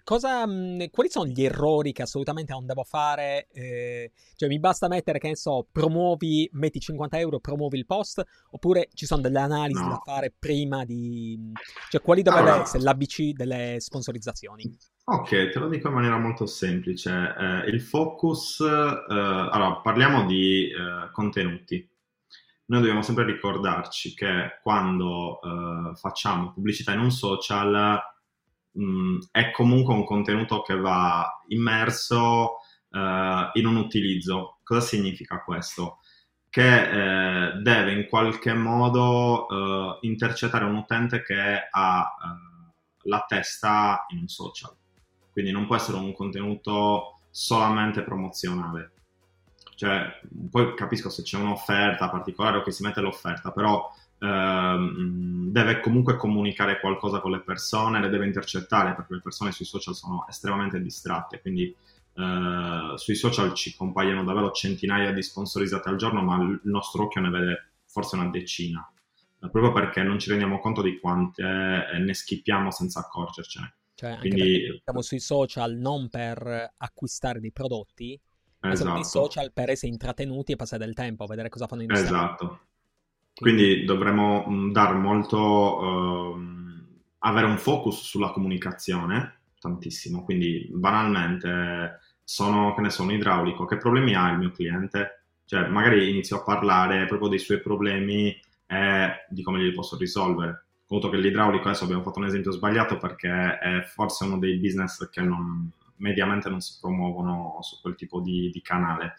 cosa, 0.05 0.47
mh, 0.47 0.53
mm, 0.53 0.83
quali 0.93 1.11
sono 1.11 1.27
gli 1.27 1.43
errori 1.43 1.93
che 1.93 2.03
assolutamente 2.03 2.53
non 2.53 2.67
devo 2.67 2.85
fare? 2.85 3.49
Eh, 3.53 4.13
cioè, 4.37 4.49
mi 4.49 4.61
basta 4.61 4.87
mettere, 4.87 5.19
che 5.19 5.29
ne 5.29 5.37
so, 5.37 5.67
promuovi, 5.73 6.49
metti 6.53 6.79
50 6.79 7.19
euro, 7.19 7.41
promuovi 7.41 7.79
il 7.79 7.87
post, 7.87 8.23
oppure 8.51 8.89
ci 8.93 9.07
sono 9.07 9.23
delle 9.23 9.41
analisi 9.41 9.83
no. 9.83 9.89
da 9.89 10.03
fare 10.05 10.33
prima 10.39 10.85
di... 10.85 11.53
Cioè, 11.89 12.01
quali 12.03 12.23
dovrebbe 12.23 12.51
allora, 12.51 12.63
essere 12.63 12.83
l'ABC 12.85 13.33
delle 13.33 13.77
sponsorizzazioni? 13.79 14.77
Ok, 15.07 15.51
te 15.51 15.59
lo 15.59 15.69
dico 15.69 15.89
in 15.89 15.95
maniera 15.95 16.19
molto 16.19 16.47
semplice. 16.47 17.11
Eh, 17.11 17.71
il 17.71 17.81
focus, 17.81 18.61
eh, 18.61 18.65
allora, 18.69 19.81
parliamo 19.83 20.27
di 20.27 20.71
eh, 20.71 21.11
contenuti. 21.13 21.89
Noi 22.75 22.83
dobbiamo 22.83 23.04
sempre 23.04 23.25
ricordarci 23.25 24.14
che 24.14 24.59
quando 24.61 25.40
eh, 25.40 25.95
facciamo 25.95 26.50
pubblicità 26.50 26.93
in 26.93 26.99
un 26.99 27.12
social 27.12 28.02
mh, 28.73 29.19
è 29.31 29.52
comunque 29.52 29.95
un 29.95 30.04
contenuto 30.04 30.61
che 30.62 30.75
va 30.75 31.40
immerso 31.47 32.57
uh, 32.88 32.99
in 33.52 33.66
un 33.66 33.76
utilizzo. 33.76 34.59
Cosa 34.64 34.81
significa 34.81 35.45
questo? 35.45 35.99
Che 36.50 36.62
eh, 36.62 37.52
deve 37.62 37.93
in 37.93 38.09
qualche 38.09 38.54
modo 38.54 39.47
uh, 39.47 39.99
intercettare 40.00 40.64
un 40.64 40.75
utente 40.75 41.23
che 41.23 41.69
ha 41.71 42.00
uh, 42.00 42.73
la 43.02 43.25
testa 43.25 44.04
in 44.09 44.19
un 44.19 44.26
social. 44.26 44.75
Quindi 45.31 45.52
non 45.52 45.66
può 45.66 45.76
essere 45.76 45.99
un 45.99 46.12
contenuto 46.12 47.21
solamente 47.31 48.02
promozionale. 48.02 48.94
Cioè, 49.75 50.21
poi 50.50 50.75
capisco 50.75 51.11
se 51.11 51.23
c'è 51.23 51.38
un'offerta 51.38 52.11
particolare 52.11 52.59
o 52.59 52.62
che 52.62 52.71
si 52.71 52.83
mette 52.83 53.00
l'offerta, 53.00 53.50
però 53.50 53.90
Ehm, 54.25 55.50
deve 55.50 55.81
comunque 55.81 56.16
comunicare 56.16 56.81
qualcosa 56.81 57.21
con 57.21 57.33
le 57.33 57.40
persone, 57.40 58.00
le 58.00 58.09
deve 58.09 58.25
intercettare 58.25 58.95
perché 58.95 59.14
le 59.14 59.21
persone 59.21 59.52
sui 59.52 59.66
social 59.66 59.95
sono 59.95 60.26
estremamente 60.28 60.81
distratte, 60.81 61.40
quindi 61.40 61.75
uh, 62.14 62.97
sui 62.97 63.14
social 63.14 63.52
ci 63.54 63.76
compaiono 63.76 64.25
davvero 64.25 64.50
centinaia 64.50 65.12
di 65.12 65.23
sponsorizzate 65.23 65.90
al 65.90 65.97
giorno, 65.97 66.23
ma 66.23 66.43
il 66.43 66.61
nostro 66.64 67.04
occhio 67.04 67.21
ne 67.21 67.31
vede 67.31 67.69
forse 67.85 68.16
una 68.16 68.31
decina, 68.31 68.90
uh, 69.40 69.50
proprio 69.50 69.73
perché 69.73 70.02
non 70.02 70.19
ci 70.19 70.31
rendiamo 70.31 70.59
conto 70.59 70.81
di 70.81 70.99
quante 70.99 71.43
ne 71.43 72.14
schippiamo 72.14 72.71
senza 72.71 73.00
accorgercene. 73.00 73.75
Cioè, 73.95 74.19
Quindi 74.19 74.81
siamo 74.83 75.02
sui 75.02 75.21
social 75.21 75.75
non 75.75 76.09
per 76.09 76.73
acquistare 76.78 77.40
dei 77.40 77.52
prodotti, 77.52 78.19
esatto. 78.73 78.94
sui 78.94 79.04
social 79.04 79.52
per 79.52 79.71
essere 79.71 79.92
intrattenuti 79.92 80.52
e 80.52 80.56
passare 80.56 80.85
del 80.85 80.94
tempo, 80.94 81.26
vedere 81.26 81.49
cosa 81.49 81.66
fanno 81.66 81.83
i 81.83 81.87
nostri 81.87 82.06
Esatto. 82.06 82.61
Quindi 83.35 83.85
dovremmo 83.85 84.47
mm, 84.49 84.73
dare 84.73 84.94
molto, 84.94 86.35
ehm, 86.35 86.87
avere 87.18 87.47
un 87.47 87.59
focus 87.59 88.02
sulla 88.02 88.30
comunicazione, 88.30 89.40
tantissimo. 89.59 90.23
Quindi 90.25 90.68
banalmente 90.73 92.00
sono, 92.23 92.75
che 92.75 92.80
ne 92.80 92.90
so, 92.90 93.02
un 93.02 93.12
idraulico, 93.12 93.64
che 93.64 93.76
problemi 93.76 94.14
ha 94.14 94.30
il 94.30 94.38
mio 94.38 94.50
cliente? 94.52 95.25
Cioè 95.47 95.66
magari 95.68 96.11
inizio 96.11 96.38
a 96.38 96.42
parlare 96.42 97.06
proprio 97.06 97.28
dei 97.28 97.38
suoi 97.38 97.61
problemi 97.61 98.35
e 98.66 99.26
di 99.28 99.42
come 99.42 99.61
li 99.61 99.73
posso 99.73 99.97
risolvere. 99.97 100.66
Conto 100.87 101.09
che 101.11 101.16
l'idraulico, 101.16 101.64
adesso 101.66 101.85
abbiamo 101.85 102.02
fatto 102.02 102.18
un 102.21 102.26
esempio 102.26 102.52
sbagliato 102.52 102.99
perché 102.99 103.59
è 103.59 103.83
forse 103.83 104.25
uno 104.25 104.38
dei 104.38 104.56
business 104.59 105.09
che 105.11 105.23
non, 105.23 105.71
mediamente 105.97 106.49
non 106.49 106.61
si 106.61 106.79
promuovono 106.81 107.59
su 107.61 107.81
quel 107.81 107.95
tipo 107.95 108.21
di, 108.21 108.51
di 108.51 108.61
canale, 108.63 109.15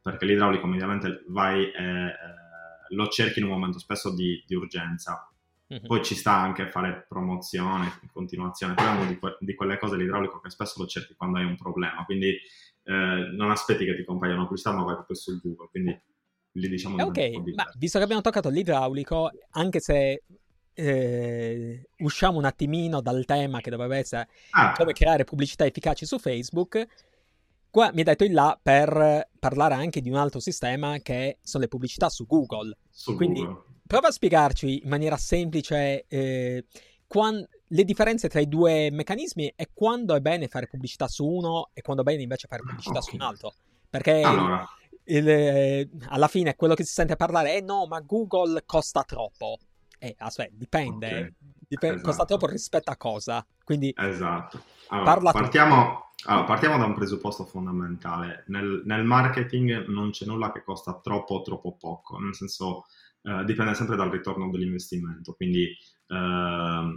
perché 0.00 0.26
l'idraulico 0.26 0.66
mediamente 0.66 1.24
vai 1.28 1.64
e 1.70 2.12
lo 2.90 3.08
cerchi 3.08 3.40
in 3.40 3.46
un 3.46 3.52
momento 3.52 3.78
spesso 3.78 4.14
di, 4.14 4.42
di 4.46 4.54
urgenza. 4.54 5.30
Mm-hmm. 5.72 5.84
Poi 5.84 6.02
ci 6.02 6.14
sta 6.14 6.34
anche 6.34 6.70
fare 6.70 7.04
promozione 7.06 7.98
in 8.02 8.08
continuazione, 8.10 8.72
parliamo 8.72 9.06
di, 9.06 9.18
que- 9.18 9.36
di, 9.40 9.54
quelle 9.54 9.78
cose 9.78 9.96
l'idraulico 9.96 10.40
che 10.40 10.48
spesso 10.48 10.80
lo 10.80 10.86
cerchi 10.86 11.14
quando 11.14 11.38
hai 11.38 11.44
un 11.44 11.56
problema, 11.56 12.04
quindi 12.06 12.28
eh, 12.84 13.30
non 13.34 13.50
aspetti 13.50 13.84
che 13.84 13.94
ti 13.94 14.04
compaiano 14.04 14.44
pubblicità, 14.44 14.72
ma 14.72 14.82
vai 14.84 14.94
proprio 14.94 15.16
su 15.16 15.38
Google, 15.42 15.68
quindi 15.70 16.00
lì 16.52 16.68
diciamo... 16.68 16.96
Eh, 16.96 17.02
ok, 17.02 17.54
ma 17.54 17.66
visto 17.76 17.98
che 17.98 18.04
abbiamo 18.04 18.22
toccato 18.22 18.48
l'idraulico, 18.48 19.30
anche 19.50 19.80
se 19.80 20.22
eh, 20.78 21.88
usciamo 21.98 22.38
un 22.38 22.44
attimino 22.44 23.00
dal 23.00 23.24
tema 23.24 23.60
che 23.60 23.70
dovrebbe 23.70 23.98
essere 23.98 24.28
ah. 24.50 24.72
come 24.76 24.92
creare 24.92 25.24
pubblicità 25.24 25.66
efficaci 25.66 26.06
su 26.06 26.18
Facebook, 26.18 26.86
Qua 27.70 27.90
mi 27.92 27.98
hai 27.98 28.04
detto 28.04 28.24
il 28.24 28.32
là 28.32 28.58
per 28.60 29.28
parlare 29.38 29.74
anche 29.74 30.00
di 30.00 30.08
un 30.08 30.16
altro 30.16 30.40
sistema 30.40 30.98
che 30.98 31.38
sono 31.42 31.64
le 31.64 31.68
pubblicità 31.68 32.08
su 32.08 32.26
Google. 32.26 32.76
Su 32.90 33.14
Quindi 33.14 33.44
Google. 33.44 33.62
prova 33.86 34.08
a 34.08 34.10
spiegarci 34.10 34.82
in 34.82 34.88
maniera 34.88 35.16
semplice 35.16 36.06
eh, 36.08 36.64
quan- 37.06 37.46
le 37.66 37.84
differenze 37.84 38.28
tra 38.28 38.40
i 38.40 38.48
due 38.48 38.90
meccanismi 38.90 39.52
e 39.54 39.68
quando 39.74 40.14
è 40.14 40.20
bene 40.20 40.48
fare 40.48 40.66
pubblicità 40.66 41.08
su 41.08 41.26
uno 41.26 41.68
e 41.74 41.82
quando 41.82 42.02
è 42.02 42.04
bene 42.06 42.22
invece 42.22 42.48
fare 42.48 42.62
pubblicità 42.62 42.98
okay. 42.98 43.10
su 43.10 43.14
un 43.16 43.20
altro. 43.20 43.52
Perché 43.90 44.22
allora. 44.22 44.66
il, 45.04 45.28
eh, 45.28 45.90
alla 46.08 46.28
fine 46.28 46.56
quello 46.56 46.74
che 46.74 46.84
si 46.84 46.92
sente 46.94 47.16
parlare 47.16 47.52
è 47.52 47.60
no, 47.60 47.86
ma 47.86 48.00
Google 48.00 48.62
costa 48.64 49.02
troppo. 49.02 49.58
Eh, 49.98 50.14
aspetta, 50.18 50.52
dipende. 50.54 51.06
Okay. 51.06 51.34
Dip- 51.68 51.82
esatto. 51.82 52.02
Costa 52.02 52.24
troppo 52.24 52.46
rispetto 52.46 52.90
a 52.90 52.96
cosa. 52.96 53.46
Quindi 53.62 53.92
esatto. 53.96 54.62
Allora, 54.88 55.32
partiamo, 55.32 56.12
allora, 56.24 56.44
partiamo 56.44 56.78
da 56.78 56.86
un 56.86 56.94
presupposto 56.94 57.44
fondamentale. 57.44 58.44
Nel, 58.46 58.82
nel, 58.86 59.04
marketing 59.04 59.86
non 59.88 60.10
c'è 60.10 60.24
nulla 60.24 60.50
che 60.50 60.62
costa 60.62 60.98
troppo 61.02 61.34
o 61.34 61.42
troppo 61.42 61.76
poco, 61.76 62.18
nel 62.18 62.34
senso 62.34 62.86
eh, 63.22 63.44
dipende 63.44 63.74
sempre 63.74 63.96
dal 63.96 64.10
ritorno 64.10 64.50
dell'investimento. 64.50 65.34
Quindi 65.34 65.64
eh, 66.06 66.92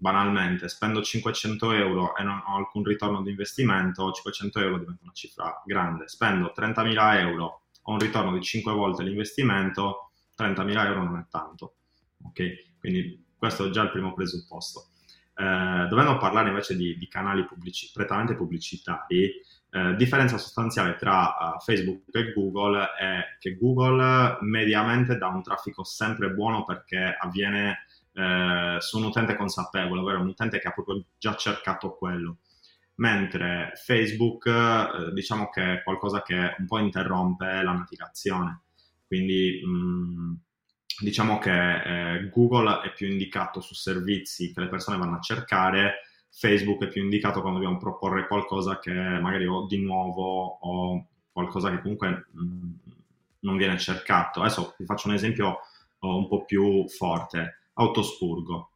banalmente 0.00 0.68
spendo 0.68 1.02
500 1.02 1.72
euro 1.72 2.16
e 2.16 2.22
non 2.22 2.42
ho 2.46 2.56
alcun 2.56 2.84
ritorno 2.84 3.22
di 3.22 3.30
investimento, 3.30 4.10
500 4.10 4.60
euro 4.60 4.78
diventa 4.78 5.02
una 5.02 5.12
cifra 5.12 5.62
grande. 5.64 6.08
Spendo 6.08 6.52
30.000 6.54 7.18
euro, 7.18 7.62
ho 7.82 7.92
un 7.92 7.98
ritorno 7.98 8.32
di 8.32 8.42
5 8.42 8.72
volte 8.72 9.02
l'investimento, 9.02 10.12
30.000 10.38 10.86
euro 10.86 11.04
non 11.04 11.18
è 11.18 11.26
tanto. 11.30 11.76
Ok? 12.24 12.78
Quindi 12.78 13.24
questo 13.36 13.66
è 13.66 13.70
già 13.70 13.82
il 13.82 13.90
primo 13.90 14.12
presupposto. 14.14 14.88
Eh, 15.34 15.86
dovendo 15.88 16.18
parlare 16.18 16.48
invece 16.48 16.76
di, 16.76 16.96
di 16.96 17.08
canali 17.08 17.44
pubblici, 17.46 17.90
prettamente 17.92 18.34
pubblicitari, 18.34 19.32
eh, 19.72 19.94
differenza 19.96 20.36
sostanziale 20.36 20.96
tra 20.96 21.28
uh, 21.28 21.60
Facebook 21.60 22.02
e 22.10 22.32
Google 22.32 22.92
è 22.98 23.36
che 23.38 23.56
Google 23.56 24.38
mediamente 24.40 25.16
dà 25.16 25.28
un 25.28 25.42
traffico 25.42 25.84
sempre 25.84 26.30
buono 26.32 26.64
perché 26.64 27.16
avviene 27.18 27.86
eh, 28.12 28.76
su 28.80 28.98
un 28.98 29.04
utente 29.04 29.36
consapevole, 29.36 30.00
ovvero 30.00 30.20
un 30.20 30.28
utente 30.28 30.58
che 30.58 30.68
ha 30.68 30.72
proprio 30.72 31.04
già 31.16 31.34
cercato 31.36 31.94
quello. 31.94 32.38
Mentre 32.96 33.72
Facebook 33.76 34.46
eh, 34.46 35.12
diciamo 35.12 35.48
che 35.48 35.74
è 35.74 35.82
qualcosa 35.82 36.22
che 36.22 36.56
un 36.58 36.66
po' 36.66 36.78
interrompe 36.78 37.62
la 37.62 37.72
navigazione. 37.72 38.62
Quindi 39.06 39.62
mh, 39.64 39.70
mm, 39.70 40.34
diciamo 41.00 41.38
che 41.38 42.14
eh, 42.14 42.28
Google 42.30 42.82
è 42.82 42.92
più 42.92 43.08
indicato 43.08 43.60
su 43.60 43.74
servizi 43.74 44.52
che 44.52 44.60
le 44.60 44.68
persone 44.68 44.98
vanno 44.98 45.16
a 45.16 45.20
cercare, 45.20 46.00
Facebook 46.30 46.84
è 46.84 46.88
più 46.88 47.02
indicato 47.02 47.40
quando 47.40 47.58
dobbiamo 47.58 47.80
proporre 47.80 48.26
qualcosa 48.26 48.78
che 48.78 48.92
magari 48.92 49.46
ho 49.46 49.66
di 49.66 49.78
nuovo 49.82 50.58
o 50.60 51.06
qualcosa 51.32 51.70
che 51.70 51.80
comunque 51.80 52.26
mh, 52.30 52.42
mm, 52.42 52.72
non 53.40 53.56
viene 53.56 53.78
cercato. 53.78 54.40
Adesso 54.40 54.74
vi 54.78 54.84
faccio 54.84 55.08
un 55.08 55.14
esempio 55.14 55.60
oh, 55.98 56.16
un 56.16 56.28
po' 56.28 56.44
più 56.44 56.88
forte, 56.88 57.60
autospurgo. 57.74 58.70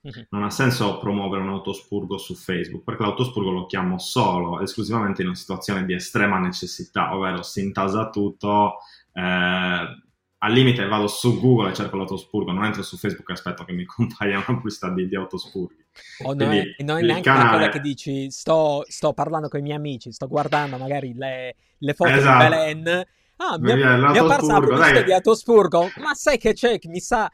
Mhm. 0.00 0.26
Non 0.30 0.44
ha 0.44 0.50
senso 0.50 0.98
promuovere 0.98 1.42
un 1.42 1.48
autospurgo 1.50 2.18
su 2.18 2.34
Facebook 2.34 2.84
perché 2.84 3.02
l'autospurgo 3.02 3.50
lo 3.50 3.66
chiamo 3.66 3.98
solo, 3.98 4.60
esclusivamente 4.60 5.22
in 5.22 5.28
una 5.28 5.36
situazione 5.36 5.84
di 5.84 5.94
estrema 5.94 6.38
necessità, 6.38 7.14
ovvero 7.14 7.42
si 7.42 7.62
intasa 7.62 8.10
tutto, 8.10 8.76
eh, 9.12 10.02
al 10.38 10.52
limite 10.52 10.86
vado 10.86 11.08
su 11.08 11.40
Google 11.40 11.70
e 11.70 11.74
cerco 11.74 11.96
l'autospurgo, 11.96 12.52
non 12.52 12.64
entro 12.64 12.82
su 12.82 12.96
Facebook 12.96 13.28
e 13.28 13.32
aspetto 13.32 13.64
che 13.64 13.72
mi 13.72 13.84
compaia 13.86 14.36
una 14.36 14.44
pubblicità 14.44 14.90
di, 14.90 15.08
di 15.08 15.16
autospurghi. 15.16 15.86
O 16.24 16.34
non 16.34 16.52
è, 16.52 16.62
non 16.78 16.98
è 16.98 17.02
neanche 17.02 17.22
canale... 17.22 17.48
una 17.48 17.56
cosa 17.56 17.68
che 17.70 17.80
dici 17.80 18.30
sto, 18.30 18.84
sto, 18.86 19.12
parlando 19.12 19.48
con 19.48 19.60
i 19.60 19.62
miei 19.62 19.76
amici, 19.76 20.12
sto 20.12 20.28
guardando 20.28 20.76
magari 20.76 21.12
le, 21.14 21.56
le 21.78 21.94
foto 21.94 22.10
esatto. 22.10 22.44
di 22.44 22.48
Belen. 22.48 23.06
Ah, 23.40 23.58
mi, 23.58 23.74
mi, 23.74 23.82
mi 23.82 24.14
è 24.14 24.18
apparsa 24.18 24.52
la 24.52 24.60
pubblicità 24.60 25.02
di 25.02 25.12
autospurgo, 25.12 25.90
ma 25.98 26.14
sai 26.14 26.38
che 26.38 26.54
c'è, 26.54 26.78
mi 26.84 27.00
sa... 27.00 27.30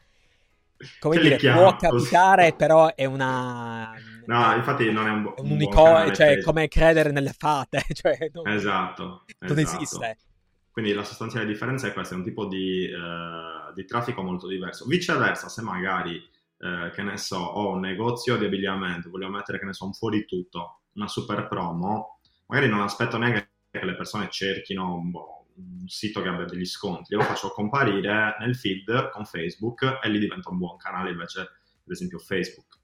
come 0.99 1.17
dire, 1.17 1.37
può 1.37 1.75
capitare, 1.75 2.53
però 2.53 2.93
è 2.93 3.05
una... 3.05 3.91
No, 4.27 4.55
infatti 4.55 4.91
non 4.91 5.07
è 5.07 5.11
un, 5.11 5.21
bu- 5.21 5.33
un 5.37 5.51
unico, 5.51 6.11
cioè 6.11 6.41
come 6.41 6.67
credere 6.67 7.11
nelle 7.11 7.33
fate, 7.37 7.83
cioè 7.93 8.17
non, 8.33 8.47
esatto, 8.47 9.25
non 9.39 9.59
esatto. 9.59 9.75
esiste. 9.75 10.17
Quindi 10.75 10.91
la 10.91 11.05
sostanziale 11.05 11.45
differenza 11.45 11.87
è 11.87 11.93
questa, 11.93 12.15
è 12.15 12.17
un 12.17 12.25
tipo 12.25 12.47
di, 12.47 12.91
uh, 12.91 13.73
di 13.73 13.85
traffico 13.85 14.21
molto 14.21 14.45
diverso. 14.45 14.85
Viceversa, 14.85 15.47
se 15.47 15.61
magari, 15.61 16.17
uh, 16.17 16.91
che 16.91 17.01
ne 17.01 17.15
so, 17.15 17.37
ho 17.37 17.71
un 17.75 17.79
negozio 17.79 18.35
di 18.35 18.43
abbigliamento, 18.43 19.09
voglio 19.09 19.29
mettere, 19.29 19.57
che 19.57 19.63
ne 19.63 19.71
so, 19.71 19.85
un 19.85 19.93
fuori 19.93 20.25
tutto, 20.25 20.81
una 20.95 21.07
super 21.07 21.47
promo, 21.47 22.19
magari 22.47 22.67
non 22.67 22.81
aspetto 22.81 23.17
neanche 23.17 23.51
che 23.71 23.85
le 23.85 23.95
persone 23.95 24.27
cerchino 24.29 24.95
un, 24.95 25.13
un 25.13 25.87
sito 25.87 26.21
che 26.21 26.27
abbia 26.27 26.43
degli 26.43 26.65
sconti, 26.65 27.15
lo 27.15 27.21
faccio 27.21 27.51
comparire 27.51 28.35
nel 28.41 28.57
feed 28.57 29.11
con 29.11 29.23
Facebook 29.23 29.99
e 30.03 30.09
lì 30.09 30.19
diventa 30.19 30.49
un 30.49 30.57
buon 30.57 30.75
canale 30.75 31.11
invece, 31.11 31.39
ad 31.39 31.89
esempio, 31.89 32.19
Facebook. 32.19 32.79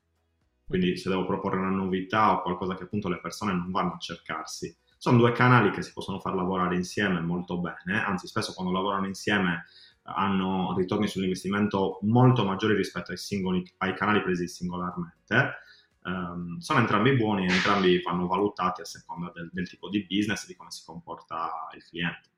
Quindi 0.65 0.95
se 0.95 1.09
devo 1.09 1.25
proporre 1.25 1.57
una 1.57 1.71
novità 1.71 2.31
o 2.31 2.41
qualcosa 2.41 2.75
che 2.75 2.83
appunto 2.83 3.09
le 3.09 3.19
persone 3.19 3.51
non 3.51 3.69
vanno 3.69 3.95
a 3.95 3.99
cercarsi. 3.99 4.73
Sono 5.01 5.17
due 5.17 5.31
canali 5.31 5.71
che 5.71 5.81
si 5.81 5.93
possono 5.93 6.19
far 6.19 6.35
lavorare 6.35 6.75
insieme 6.75 7.21
molto 7.21 7.57
bene, 7.59 8.03
anzi 8.05 8.27
spesso 8.27 8.53
quando 8.53 8.71
lavorano 8.71 9.07
insieme 9.07 9.65
hanno 10.03 10.75
ritorni 10.77 11.07
sull'investimento 11.07 11.97
molto 12.03 12.45
maggiori 12.45 12.75
rispetto 12.75 13.09
ai, 13.09 13.17
singoli, 13.17 13.63
ai 13.77 13.95
canali 13.95 14.21
presi 14.21 14.47
singolarmente 14.47 15.55
Um, 16.03 16.57
sono 16.57 16.79
entrambi 16.79 17.15
buoni, 17.15 17.45
entrambi 17.45 18.01
vanno 18.01 18.25
valutati 18.25 18.81
a 18.81 18.85
seconda 18.85 19.31
del, 19.35 19.51
del 19.53 19.69
tipo 19.69 19.87
di 19.87 20.03
business 20.07 20.45
e 20.45 20.47
di 20.47 20.55
come 20.55 20.71
si 20.71 20.83
comporta 20.83 21.67
il 21.75 21.83
cliente. 21.83 22.29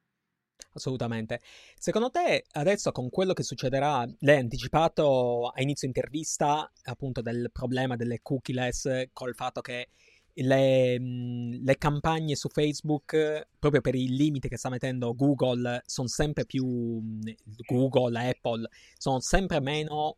Assolutamente. 0.74 1.40
Secondo 1.78 2.10
te, 2.10 2.44
adesso 2.52 2.92
con 2.92 3.10
quello 3.10 3.32
che 3.32 3.44
succederà, 3.44 4.06
lei 4.20 4.36
ha 4.36 4.42
anticipato 4.42 5.48
a 5.48 5.62
inizio 5.62 5.88
intervista 5.88 6.70
appunto 6.84 7.22
del 7.22 7.52
problema 7.54 7.96
delle 7.96 8.20
cookieless 8.22 9.06
col 9.14 9.34
fatto 9.34 9.62
che 9.62 9.92
le, 10.36 10.98
le, 10.98 11.78
campagne 11.78 12.36
su 12.36 12.50
Facebook, 12.50 13.48
proprio 13.60 13.82
per 13.82 13.96
il 13.96 14.14
limite 14.14 14.48
che 14.48 14.58
sta 14.58 14.70
mettendo 14.70 15.16
Google, 15.16 15.84
sono 15.86 16.08
sempre 16.08 16.46
più 16.46 17.22
Google, 17.66 18.30
Apple, 18.30 18.68
sono 18.98 19.20
sempre 19.20 19.60
meno 19.60 20.18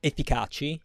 efficaci 0.00 0.80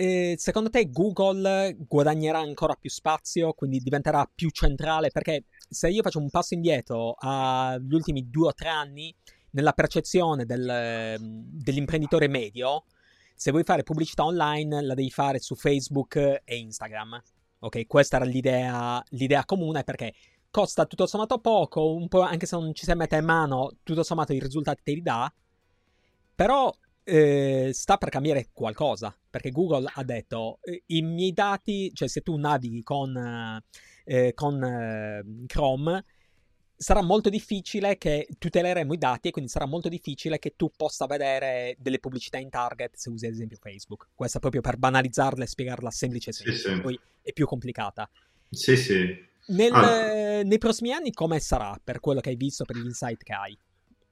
eh, 0.00 0.36
secondo 0.38 0.70
te 0.70 0.92
Google 0.92 1.74
guadagnerà 1.76 2.38
ancora 2.38 2.76
più 2.76 2.88
spazio, 2.88 3.52
quindi 3.52 3.80
diventerà 3.80 4.30
più 4.32 4.48
centrale? 4.50 5.10
Perché 5.10 5.46
se 5.68 5.88
io 5.88 6.02
faccio 6.02 6.20
un 6.20 6.30
passo 6.30 6.54
indietro 6.54 7.16
agli 7.18 7.92
ultimi 7.92 8.30
due 8.30 8.46
o 8.46 8.54
tre 8.54 8.68
anni, 8.68 9.12
nella 9.50 9.72
percezione 9.72 10.44
del, 10.44 11.16
dell'imprenditore 11.18 12.28
medio, 12.28 12.84
se 13.34 13.50
vuoi 13.50 13.64
fare 13.64 13.82
pubblicità 13.82 14.24
online 14.24 14.82
la 14.82 14.94
devi 14.94 15.10
fare 15.10 15.40
su 15.40 15.56
Facebook 15.56 16.14
e 16.44 16.56
Instagram. 16.56 17.20
Ok, 17.60 17.86
questa 17.86 18.16
era 18.16 18.24
l'idea, 18.24 19.02
l'idea 19.10 19.44
comune 19.44 19.82
perché 19.82 20.14
costa 20.50 20.86
tutto 20.86 21.06
sommato 21.06 21.38
poco, 21.38 21.92
un 21.94 22.08
po' 22.08 22.20
anche 22.20 22.46
se 22.46 22.56
non 22.56 22.72
ci 22.74 22.84
si 22.84 22.92
mette 22.94 23.16
in 23.16 23.24
mano, 23.24 23.72
tutto 23.82 24.02
sommato 24.02 24.32
i 24.32 24.38
risultati 24.38 24.82
te 24.82 24.92
li 24.92 25.02
dà. 25.02 25.32
Però 26.34 26.72
eh, 27.02 27.70
sta 27.72 27.96
per 27.96 28.10
cambiare 28.10 28.50
qualcosa, 28.52 29.16
perché 29.28 29.50
Google 29.50 29.90
ha 29.92 30.04
detto 30.04 30.58
eh, 30.62 30.82
i 30.86 31.02
miei 31.02 31.32
dati, 31.32 31.90
cioè 31.94 32.08
se 32.08 32.20
tu 32.20 32.36
navighi 32.36 32.82
con, 32.82 33.16
eh, 34.04 34.34
con 34.34 34.62
eh, 34.62 35.24
Chrome, 35.46 36.04
sarà 36.78 37.02
molto 37.02 37.28
difficile 37.28 37.98
che 37.98 38.28
tuteleremo 38.38 38.94
i 38.94 38.98
dati 38.98 39.28
e 39.28 39.30
quindi 39.32 39.50
sarà 39.50 39.66
molto 39.66 39.88
difficile 39.88 40.38
che 40.38 40.54
tu 40.56 40.70
possa 40.74 41.06
vedere 41.06 41.76
delle 41.78 41.98
pubblicità 41.98 42.38
in 42.38 42.48
target 42.48 42.94
se 42.94 43.10
usi 43.10 43.26
ad 43.26 43.32
esempio 43.32 43.58
Facebook. 43.60 44.08
Questa 44.14 44.38
proprio 44.38 44.60
per 44.60 44.76
banalizzarla 44.76 45.42
e 45.42 45.48
spiegarla 45.48 45.90
semplice, 45.90 46.32
semplice. 46.32 46.68
Sì, 46.68 46.74
sì. 46.74 46.80
poi 46.80 47.00
è 47.20 47.32
più 47.32 47.46
complicata. 47.46 48.08
Sì, 48.48 48.76
sì. 48.76 49.26
Nel, 49.48 49.72
ah. 49.72 50.42
Nei 50.42 50.58
prossimi 50.58 50.92
anni 50.92 51.12
come 51.12 51.40
sarà 51.40 51.78
per 51.82 51.98
quello 52.00 52.20
che 52.20 52.30
hai 52.30 52.36
visto, 52.36 52.64
per 52.64 52.76
l'insight 52.76 53.22
che 53.24 53.32
hai? 53.32 53.58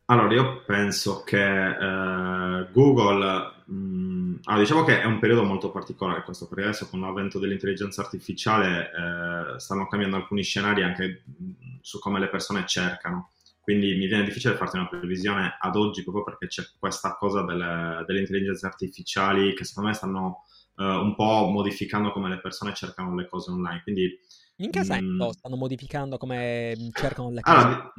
Allora, 0.06 0.34
io 0.34 0.64
penso 0.64 1.22
che 1.22 1.36
eh, 1.38 2.68
Google, 2.72 3.55
mh, 3.66 3.74
mm, 3.74 4.34
allora, 4.44 4.62
diciamo 4.62 4.84
che 4.84 5.00
è 5.00 5.04
un 5.04 5.18
periodo 5.18 5.44
molto 5.44 5.70
particolare 5.70 6.22
questo, 6.22 6.48
perché 6.48 6.64
adesso 6.64 6.88
con 6.88 7.00
l'avvento 7.00 7.38
dell'intelligenza 7.38 8.02
artificiale 8.02 8.90
eh, 8.90 9.58
stanno 9.58 9.86
cambiando 9.86 10.16
alcuni 10.16 10.42
scenari 10.42 10.82
anche 10.82 11.24
mm, 11.30 11.78
su 11.80 11.98
come 11.98 12.18
le 12.18 12.28
persone 12.28 12.64
cercano. 12.66 13.30
Quindi 13.60 13.96
mi 13.96 14.06
viene 14.06 14.22
difficile 14.22 14.54
farti 14.54 14.76
una 14.76 14.88
previsione 14.88 15.56
ad 15.58 15.74
oggi 15.74 16.04
proprio 16.04 16.22
perché 16.22 16.46
c'è 16.46 16.62
questa 16.78 17.16
cosa 17.16 17.42
delle, 17.42 18.04
delle 18.06 18.20
intelligenze 18.20 18.64
artificiali 18.64 19.54
che 19.54 19.64
secondo 19.64 19.88
me 19.88 19.94
stanno 19.96 20.44
uh, 20.76 20.84
un 20.84 21.16
po' 21.16 21.48
modificando 21.50 22.12
come 22.12 22.28
le 22.28 22.38
persone 22.38 22.74
cercano 22.74 23.16
le 23.16 23.26
cose 23.26 23.50
online. 23.50 23.82
Quindi, 23.82 24.20
In 24.58 24.70
che 24.70 24.84
senso 24.84 25.26
mm, 25.26 25.30
stanno 25.30 25.56
modificando 25.56 26.16
come 26.16 26.76
cercano 26.92 27.30
le 27.32 27.40
cose? 27.40 27.56
Allora, 27.56 27.92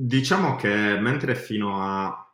Diciamo 0.00 0.54
che 0.54 0.96
mentre 1.00 1.34
fino 1.34 1.82
a 1.82 2.27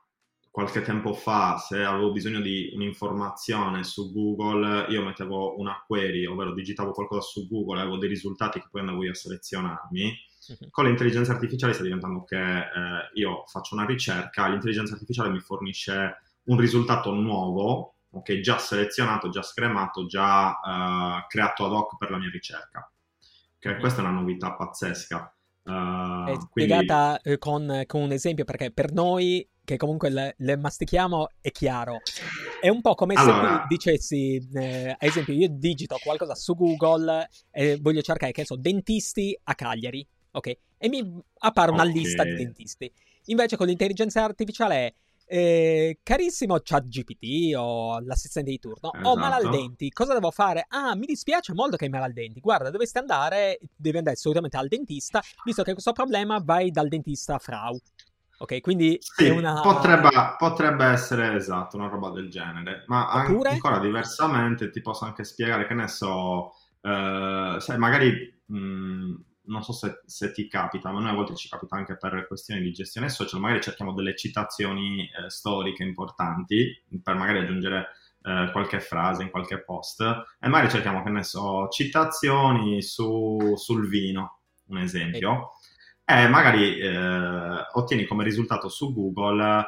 qualche 0.54 0.82
tempo 0.82 1.14
fa, 1.14 1.56
se 1.56 1.82
avevo 1.82 2.12
bisogno 2.12 2.40
di 2.40 2.70
un'informazione 2.76 3.82
su 3.82 4.12
Google, 4.12 4.86
io 4.88 5.02
mettevo 5.02 5.58
una 5.58 5.82
query, 5.84 6.26
ovvero 6.26 6.54
digitavo 6.54 6.92
qualcosa 6.92 7.22
su 7.22 7.48
Google, 7.48 7.80
avevo 7.80 7.96
dei 7.96 8.08
risultati 8.08 8.60
che 8.60 8.68
poi 8.70 8.82
andavo 8.82 9.02
io 9.02 9.10
a 9.10 9.14
selezionarmi. 9.14 10.16
Uh-huh. 10.46 10.70
Con 10.70 10.84
l'intelligenza 10.84 11.32
artificiale 11.32 11.72
sta 11.72 11.82
diventando 11.82 12.22
che 12.22 12.36
eh, 12.38 13.10
io 13.14 13.42
faccio 13.48 13.74
una 13.74 13.84
ricerca, 13.84 14.46
l'intelligenza 14.46 14.92
artificiale 14.92 15.30
mi 15.30 15.40
fornisce 15.40 16.18
un 16.44 16.56
risultato 16.56 17.10
nuovo, 17.10 17.96
ok, 18.10 18.38
già 18.38 18.56
selezionato, 18.56 19.30
già 19.30 19.42
scremato, 19.42 20.06
già 20.06 20.52
eh, 20.52 21.26
creato 21.26 21.64
ad 21.64 21.72
hoc 21.72 21.96
per 21.98 22.12
la 22.12 22.18
mia 22.18 22.30
ricerca. 22.30 22.88
Okay, 23.56 23.80
questa 23.80 24.02
è 24.02 24.04
una 24.04 24.20
novità 24.20 24.54
pazzesca. 24.54 25.36
Uh, 25.64 26.26
è 26.26 26.36
spiegata 26.38 27.18
quindi... 27.20 27.40
con, 27.40 27.82
con, 27.86 28.02
un 28.02 28.12
esempio 28.12 28.44
perché 28.44 28.70
per 28.70 28.92
noi 28.92 29.48
che 29.64 29.76
comunque 29.76 30.10
le, 30.10 30.34
le, 30.38 30.56
mastichiamo 30.56 31.30
è 31.40 31.50
chiaro. 31.50 32.00
È 32.60 32.68
un 32.68 32.80
po' 32.80 32.94
come 32.94 33.14
allora... 33.14 33.34
se 33.34 33.60
tu 33.60 33.66
dicessi, 33.68 34.48
eh, 34.54 34.90
ad 34.90 34.96
esempio, 34.98 35.34
io 35.34 35.48
digito 35.50 35.96
qualcosa 36.02 36.34
su 36.34 36.54
Google 36.54 37.28
e 37.50 37.78
voglio 37.80 38.02
cercare, 38.02 38.32
che 38.32 38.44
so, 38.44 38.56
dentisti 38.56 39.38
a 39.44 39.54
Cagliari, 39.54 40.06
ok? 40.32 40.56
E 40.76 40.88
mi 40.88 41.18
appare 41.38 41.70
una 41.70 41.82
okay. 41.82 41.94
lista 41.94 42.24
di 42.24 42.34
dentisti. 42.34 42.92
Invece 43.26 43.56
con 43.56 43.66
l'intelligenza 43.66 44.22
artificiale 44.22 44.76
è 44.76 44.94
eh, 45.26 45.98
carissimo 46.02 46.58
chat 46.62 46.86
GPT 46.86 47.54
o 47.56 47.98
l'assistente 48.00 48.50
di 48.50 48.58
turno, 48.58 48.92
esatto. 48.92 49.08
ho 49.08 49.16
male 49.16 49.36
al 49.36 49.50
denti, 49.50 49.88
cosa 49.90 50.12
devo 50.12 50.30
fare? 50.30 50.66
Ah, 50.68 50.94
mi 50.94 51.06
dispiace 51.06 51.54
molto 51.54 51.76
che 51.76 51.84
hai 51.84 51.90
male 51.90 52.04
al 52.04 52.12
denti, 52.12 52.40
guarda, 52.40 52.70
dovresti 52.70 52.98
andare, 52.98 53.58
devi 53.74 53.96
andare 53.96 54.16
assolutamente 54.16 54.58
al 54.58 54.68
dentista, 54.68 55.22
visto 55.44 55.62
che 55.62 55.72
questo 55.72 55.92
problema 55.92 56.38
vai 56.44 56.70
dal 56.70 56.88
dentista 56.88 57.38
Frau. 57.38 57.78
Ok, 58.38 58.60
quindi 58.60 58.98
sì, 59.00 59.28
una... 59.28 59.60
potrebbe, 59.60 60.10
potrebbe, 60.36 60.84
essere 60.86 61.34
esatto, 61.34 61.76
una 61.76 61.88
roba 61.88 62.10
del 62.10 62.28
genere, 62.30 62.84
ma 62.86 63.22
Oppure... 63.22 63.50
ancora 63.50 63.78
diversamente 63.78 64.70
ti 64.70 64.80
posso 64.80 65.04
anche 65.04 65.24
spiegare 65.24 65.66
che 65.66 65.74
ne 65.74 65.88
so, 65.88 66.52
eh, 66.80 67.56
sai, 67.58 67.78
magari... 67.78 68.32
Mh, 68.46 69.14
non 69.46 69.62
so 69.62 69.72
se, 69.72 70.00
se, 70.06 70.32
ti 70.32 70.48
capita, 70.48 70.90
ma 70.90 71.00
noi 71.00 71.10
a 71.10 71.14
volte 71.14 71.34
ci 71.34 71.48
capita 71.48 71.76
anche 71.76 71.96
per 71.96 72.26
questioni 72.26 72.62
di 72.62 72.72
gestione 72.72 73.08
social, 73.08 73.40
magari 73.40 73.60
cerchiamo 73.60 73.92
delle 73.92 74.16
citazioni 74.16 75.02
eh, 75.02 75.28
storiche 75.28 75.82
importanti 75.82 76.82
per 77.02 77.14
magari 77.16 77.40
aggiungere 77.40 77.88
eh, 78.22 78.48
qualche 78.52 78.80
frase 78.80 79.22
in 79.22 79.30
qualche 79.30 79.62
post 79.62 80.00
e 80.00 80.48
magari 80.48 80.70
cerchiamo, 80.70 81.02
che 81.02 81.10
ne 81.10 81.22
so, 81.22 81.68
citazioni 81.68 82.80
su, 82.80 83.54
sul 83.56 83.88
vino, 83.88 84.40
un 84.68 84.78
esempio, 84.78 85.52
e 86.04 86.28
magari 86.28 86.78
eh, 86.78 87.66
ottieni 87.72 88.04
come 88.04 88.24
risultato 88.24 88.68
su 88.68 88.92
Google 88.92 89.66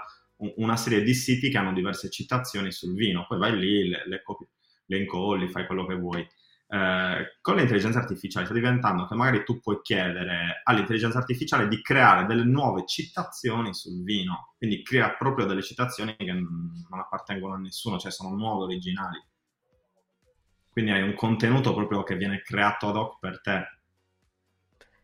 una 0.57 0.77
serie 0.77 1.03
di 1.03 1.14
siti 1.14 1.49
che 1.49 1.57
hanno 1.57 1.72
diverse 1.72 2.11
citazioni 2.11 2.70
sul 2.70 2.94
vino, 2.94 3.25
poi 3.27 3.38
vai 3.38 3.59
lì, 3.59 3.88
le, 3.88 4.03
le, 4.07 4.22
copi, 4.22 4.46
le 4.87 4.99
incolli, 4.99 5.49
fai 5.49 5.66
quello 5.66 5.87
che 5.87 5.94
vuoi. 5.94 6.29
Eh, 6.68 7.38
con 7.40 7.57
l'intelligenza 7.57 8.01
artificiale 8.01 8.44
sta 8.44 8.55
diventando 8.55 9.07
che 9.07 9.14
magari 9.14 9.44
tu 9.44 9.61
puoi 9.61 9.81
chiedere 9.83 10.62
all'intelligenza 10.64 11.18
artificiale 11.18 11.68
di 11.68 11.81
creare 11.81 12.27
delle 12.27 12.44
nuove 12.44 12.85
citazioni 12.87 13.72
sul 13.72 14.03
vino, 14.03 14.55
quindi 14.59 14.83
crea 14.83 15.14
proprio 15.14 15.46
delle 15.46 15.62
citazioni 15.62 16.14
che 16.16 16.33
non 16.33 16.99
appartengono 16.99 17.55
a 17.55 17.59
nessuno, 17.59 17.99
cioè 17.99 18.11
sono 18.11 18.35
nuove, 18.35 18.64
originali. 18.64 19.22
Quindi 20.68 20.90
hai 20.90 21.03
un 21.03 21.14
contenuto 21.14 21.72
proprio 21.72 22.03
che 22.03 22.16
viene 22.16 22.42
creato 22.42 22.88
ad 22.88 22.96
hoc 22.96 23.18
per 23.20 23.40
te. 23.40 23.64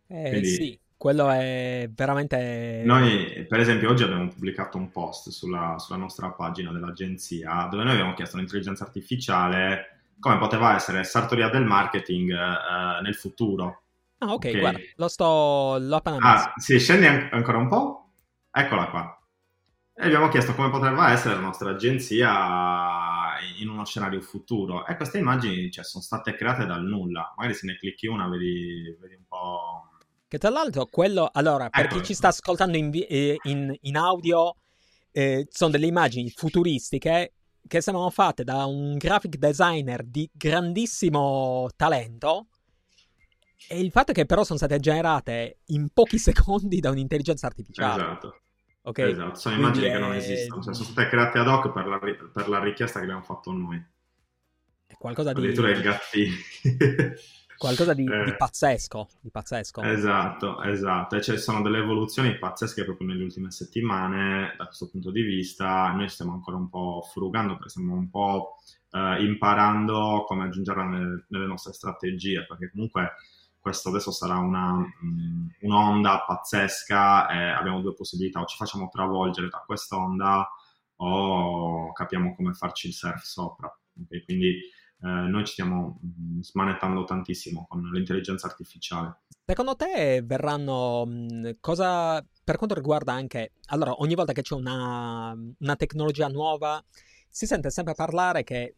Eh, 0.09 0.29
quindi... 0.29 0.49
Sì, 0.49 0.81
quello 1.03 1.29
è 1.31 1.91
veramente... 1.93 2.83
Noi, 2.85 3.45
per 3.49 3.59
esempio, 3.59 3.91
oggi 3.91 4.05
abbiamo 4.05 4.29
pubblicato 4.29 4.79
un 4.79 4.93
post 4.93 5.31
sulla, 5.31 5.75
sulla 5.81 5.99
nostra 5.99 6.31
pagina 6.31 6.71
dell'agenzia 6.71 7.67
dove 7.69 7.83
noi 7.83 7.95
abbiamo 7.95 8.15
chiesto 8.15 8.37
all'intelligenza 8.37 8.85
artificiale 8.85 10.13
come 10.21 10.39
poteva 10.39 10.77
essere 10.77 11.03
sartoria 11.03 11.49
del 11.49 11.65
marketing 11.65 12.31
uh, 12.31 13.03
nel 13.03 13.17
futuro. 13.17 13.83
Ah, 14.19 14.27
ok, 14.27 14.35
okay. 14.35 14.61
guarda, 14.61 14.79
lo 14.95 15.09
sto... 15.09 15.77
l'ho 15.81 15.97
appena 15.97 16.19
messo. 16.21 16.29
Ah, 16.29 16.53
sì, 16.55 16.79
scendi 16.79 17.07
an- 17.07 17.31
ancora 17.33 17.59
un 17.59 17.67
po'? 17.67 18.13
Eccola 18.53 18.89
qua. 18.89 19.21
E 19.97 20.07
abbiamo 20.07 20.29
chiesto 20.29 20.55
come 20.55 20.71
potrebbe 20.71 21.05
essere 21.07 21.35
la 21.35 21.41
nostra 21.41 21.71
agenzia 21.71 22.31
in 23.59 23.69
uno 23.69 23.85
scenario 23.85 24.21
futuro. 24.21 24.87
E 24.87 24.95
queste 24.95 25.19
immagini 25.19 25.69
cioè, 25.73 25.83
sono 25.83 26.05
state 26.05 26.37
create 26.37 26.65
dal 26.65 26.85
nulla. 26.85 27.35
Magari 27.37 27.55
se 27.55 27.67
ne 27.67 27.77
clicchi 27.77 28.07
una 28.07 28.29
vedi, 28.29 28.97
vedi 29.01 29.15
un 29.17 29.25
po'. 29.27 29.89
Che 30.33 30.39
tra 30.39 30.49
l'altro 30.49 30.87
quello, 30.87 31.29
allora, 31.31 31.69
per 31.69 31.89
chi 31.89 32.03
ci 32.03 32.15
sta 32.15 32.29
ascoltando 32.29 32.79
in, 32.79 32.91
eh, 32.95 33.37
in, 33.43 33.77
in 33.83 33.97
audio, 33.99 34.57
eh, 35.11 35.47
sono 35.51 35.71
delle 35.71 35.85
immagini 35.85 36.31
futuristiche 36.31 37.35
che 37.69 37.83
sembrano 37.83 38.09
fatte 38.09 38.43
da 38.43 38.65
un 38.65 38.97
graphic 38.97 39.37
designer 39.37 40.03
di 40.03 40.27
grandissimo 40.33 41.69
talento. 41.77 42.47
E 43.69 43.79
il 43.79 43.91
fatto 43.91 44.13
è 44.13 44.15
che 44.15 44.25
però 44.25 44.43
sono 44.43 44.57
state 44.57 44.81
generate 44.81 45.59
in 45.67 45.91
pochi 45.93 46.17
secondi 46.19 46.81
da 46.81 46.89
un'intelligenza 46.89 47.47
artificiale. 47.47 48.03
Esatto. 48.03 48.41
Okay? 48.85 49.11
Esatto, 49.11 49.35
sono 49.35 49.57
Quindi 49.57 49.81
immagini 49.81 49.87
è... 49.87 49.93
che 49.93 49.99
non 49.99 50.15
esistono, 50.15 50.63
cioè, 50.63 50.73
sono 50.73 50.89
state 50.89 51.09
create 51.11 51.39
ad 51.41 51.47
hoc 51.47 51.73
per 51.73 51.87
la, 51.87 51.99
per 51.99 52.49
la 52.49 52.59
richiesta 52.59 53.01
che 53.01 53.05
abbiamo 53.05 53.23
fatto 53.23 53.53
noi. 53.53 53.85
È 54.87 54.95
qualcosa 54.95 55.35
di... 55.35 55.41
Addirittura 55.41 55.69
il 55.69 55.83
gattino. 55.83 56.35
qualcosa 57.63 57.95
di, 57.95 58.05
eh. 58.05 58.25
di, 58.25 58.37
pazzesco, 58.37 59.09
di, 59.21 59.31
pazzesco, 59.31 59.83
Esatto, 59.83 60.61
esatto. 60.63 61.15
E 61.15 61.23
ci 61.23 61.39
sono 61.39 61.63
delle 61.63 61.79
evoluzioni 61.79 62.37
pazzesche 62.37 62.85
proprio 62.85 63.07
nelle 63.07 63.23
ultime 63.23 63.53
settimane 63.53 64.55
da 64.59 64.67
questo 64.67 64.91
punto 64.91 65.13
di 65.13 65.23
vista. 65.23 65.93
Noi 65.93 66.09
stiamo 66.09 66.33
ancora 66.33 66.57
un 66.57 66.69
po' 66.69 67.07
frugando 67.13 67.55
perché 67.55 67.69
stiamo 67.69 67.95
un 67.95 68.11
po' 68.11 68.57
eh, 68.91 69.23
imparando 69.25 70.25
come 70.27 70.45
aggiungerla 70.45 70.83
nelle, 70.83 71.25
nelle, 71.29 71.47
nostre 71.47 71.73
strategie, 71.73 72.45
perché 72.47 72.71
comunque 72.71 73.13
questo 73.61 73.91
adesso 73.91 74.11
sarà 74.11 74.39
una, 74.39 74.73
um, 74.73 75.49
un'onda 75.61 76.25
pazzesca 76.27 77.29
e 77.29 77.51
abbiamo 77.51 77.81
due 77.81 77.95
possibilità, 77.95 78.41
o 78.41 78.45
ci 78.45 78.57
facciamo 78.57 78.89
travolgere 78.89 79.49
da 79.49 79.63
quest'onda 79.65 80.49
o 80.97 81.93
capiamo 81.93 82.35
come 82.35 82.55
farci 82.55 82.89
il 82.89 82.93
surf 82.93 83.23
sopra. 83.23 83.73
Okay? 84.03 84.25
Quindi 84.25 84.59
noi 85.09 85.45
ci 85.45 85.53
stiamo 85.53 86.01
mm, 86.05 86.41
smanettando 86.41 87.05
tantissimo 87.05 87.67
con 87.69 87.83
l'intelligenza 87.91 88.47
artificiale. 88.47 89.23
Secondo 89.45 89.75
te 89.77 90.23
verranno 90.25 91.05
mm, 91.07 91.51
cosa 91.61 92.25
per 92.45 92.57
quanto 92.57 92.75
riguarda 92.75 93.13
anche 93.13 93.53
allora 93.67 93.93
ogni 94.01 94.15
volta 94.15 94.33
che 94.33 94.43
c'è 94.43 94.55
una, 94.55 95.37
una 95.59 95.77
tecnologia 95.77 96.29
nuova 96.29 96.83
si 97.29 97.47
sente 97.47 97.71
sempre 97.71 97.95
parlare 97.95 98.45
che 98.45 98.77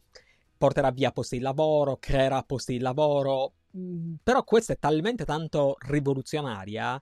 porterà 0.57 0.91
via 0.91 1.11
posti 1.11 1.37
di 1.37 1.43
lavoro, 1.43 1.97
creerà 1.97 2.41
posti 2.43 2.73
di 2.73 2.79
lavoro, 2.79 3.53
mm, 3.77 4.15
però 4.23 4.43
questa 4.43 4.73
è 4.73 4.79
talmente 4.79 5.25
tanto 5.25 5.75
rivoluzionaria 5.79 7.01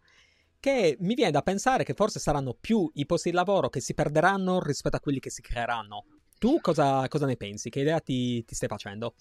che 0.60 0.98
mi 1.02 1.14
viene 1.14 1.32
da 1.32 1.42
pensare 1.42 1.84
che 1.84 1.94
forse 1.94 2.20
saranno 2.20 2.56
più 2.60 2.90
i 2.94 3.06
posti 3.06 3.30
di 3.30 3.36
lavoro 3.36 3.70
che 3.70 3.82
si 3.82 3.94
perderanno 3.94 4.62
rispetto 4.62 4.96
a 4.96 5.00
quelli 5.00 5.20
che 5.20 5.30
si 5.30 5.42
creeranno. 5.42 6.06
Tu 6.44 6.60
cosa, 6.60 7.08
cosa 7.08 7.26
ne 7.26 7.38
pensi? 7.38 7.70
Che 7.70 7.80
idea 7.80 8.02
ti, 8.02 8.44
ti, 8.44 8.54
stai 8.54 8.68
facendo? 8.68 9.16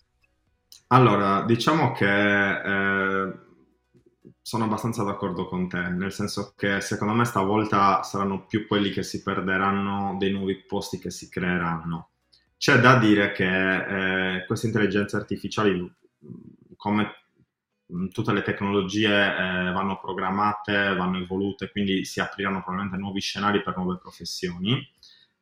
Allora, 0.89 1.45
diciamo 1.45 1.93
che 1.93 2.05
eh, 2.05 3.33
sono 4.41 4.65
abbastanza 4.65 5.05
d'accordo 5.05 5.47
con 5.47 5.69
te, 5.69 5.89
nel 5.91 6.11
senso 6.11 6.53
che 6.57 6.81
secondo 6.81 7.15
me 7.15 7.25
stavolta 7.25 8.03
saranno 8.03 8.45
più 8.45 8.67
quelli 8.67 8.91
che 8.91 9.05
si 9.05 9.23
perderanno 9.23 10.17
dei 10.19 10.33
nuovi 10.33 10.65
posti 10.65 10.99
che 10.99 11.13
si 11.13 11.29
creeranno. 11.29 12.09
C'è 12.57 12.81
da 12.81 12.99
dire 12.99 13.31
che 13.31 14.39
eh, 14.39 14.45
queste 14.45 14.67
intelligenze 14.67 15.15
artificiali, 15.15 15.95
come 16.75 17.09
tutte 18.11 18.33
le 18.33 18.43
tecnologie, 18.43 19.15
eh, 19.15 19.71
vanno 19.71 20.01
programmate, 20.01 20.97
vanno 20.97 21.19
evolute, 21.19 21.71
quindi 21.71 22.05
si 22.05 22.19
apriranno 22.19 22.63
probabilmente 22.65 23.01
nuovi 23.01 23.21
scenari 23.21 23.63
per 23.63 23.77
nuove 23.77 23.99
professioni 23.99 24.85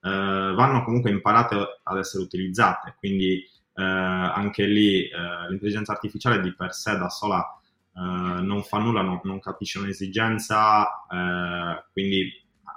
vanno 0.08 0.82
comunque 0.84 1.10
imparate 1.10 1.80
ad 1.82 1.98
essere 1.98 2.22
utilizzate, 2.22 2.94
quindi 2.98 3.44
eh, 3.80 3.82
anche 3.82 4.66
lì 4.66 5.04
eh, 5.04 5.48
l'intelligenza 5.48 5.92
artificiale 5.92 6.40
di 6.40 6.54
per 6.54 6.74
sé 6.74 6.98
da 6.98 7.08
sola 7.08 7.42
eh, 7.94 8.00
non 8.42 8.62
fa 8.62 8.78
nulla, 8.78 9.00
non, 9.00 9.20
non 9.24 9.40
capisce 9.40 9.78
un'esigenza, 9.78 10.86
eh, 11.10 11.84
quindi 11.92 12.30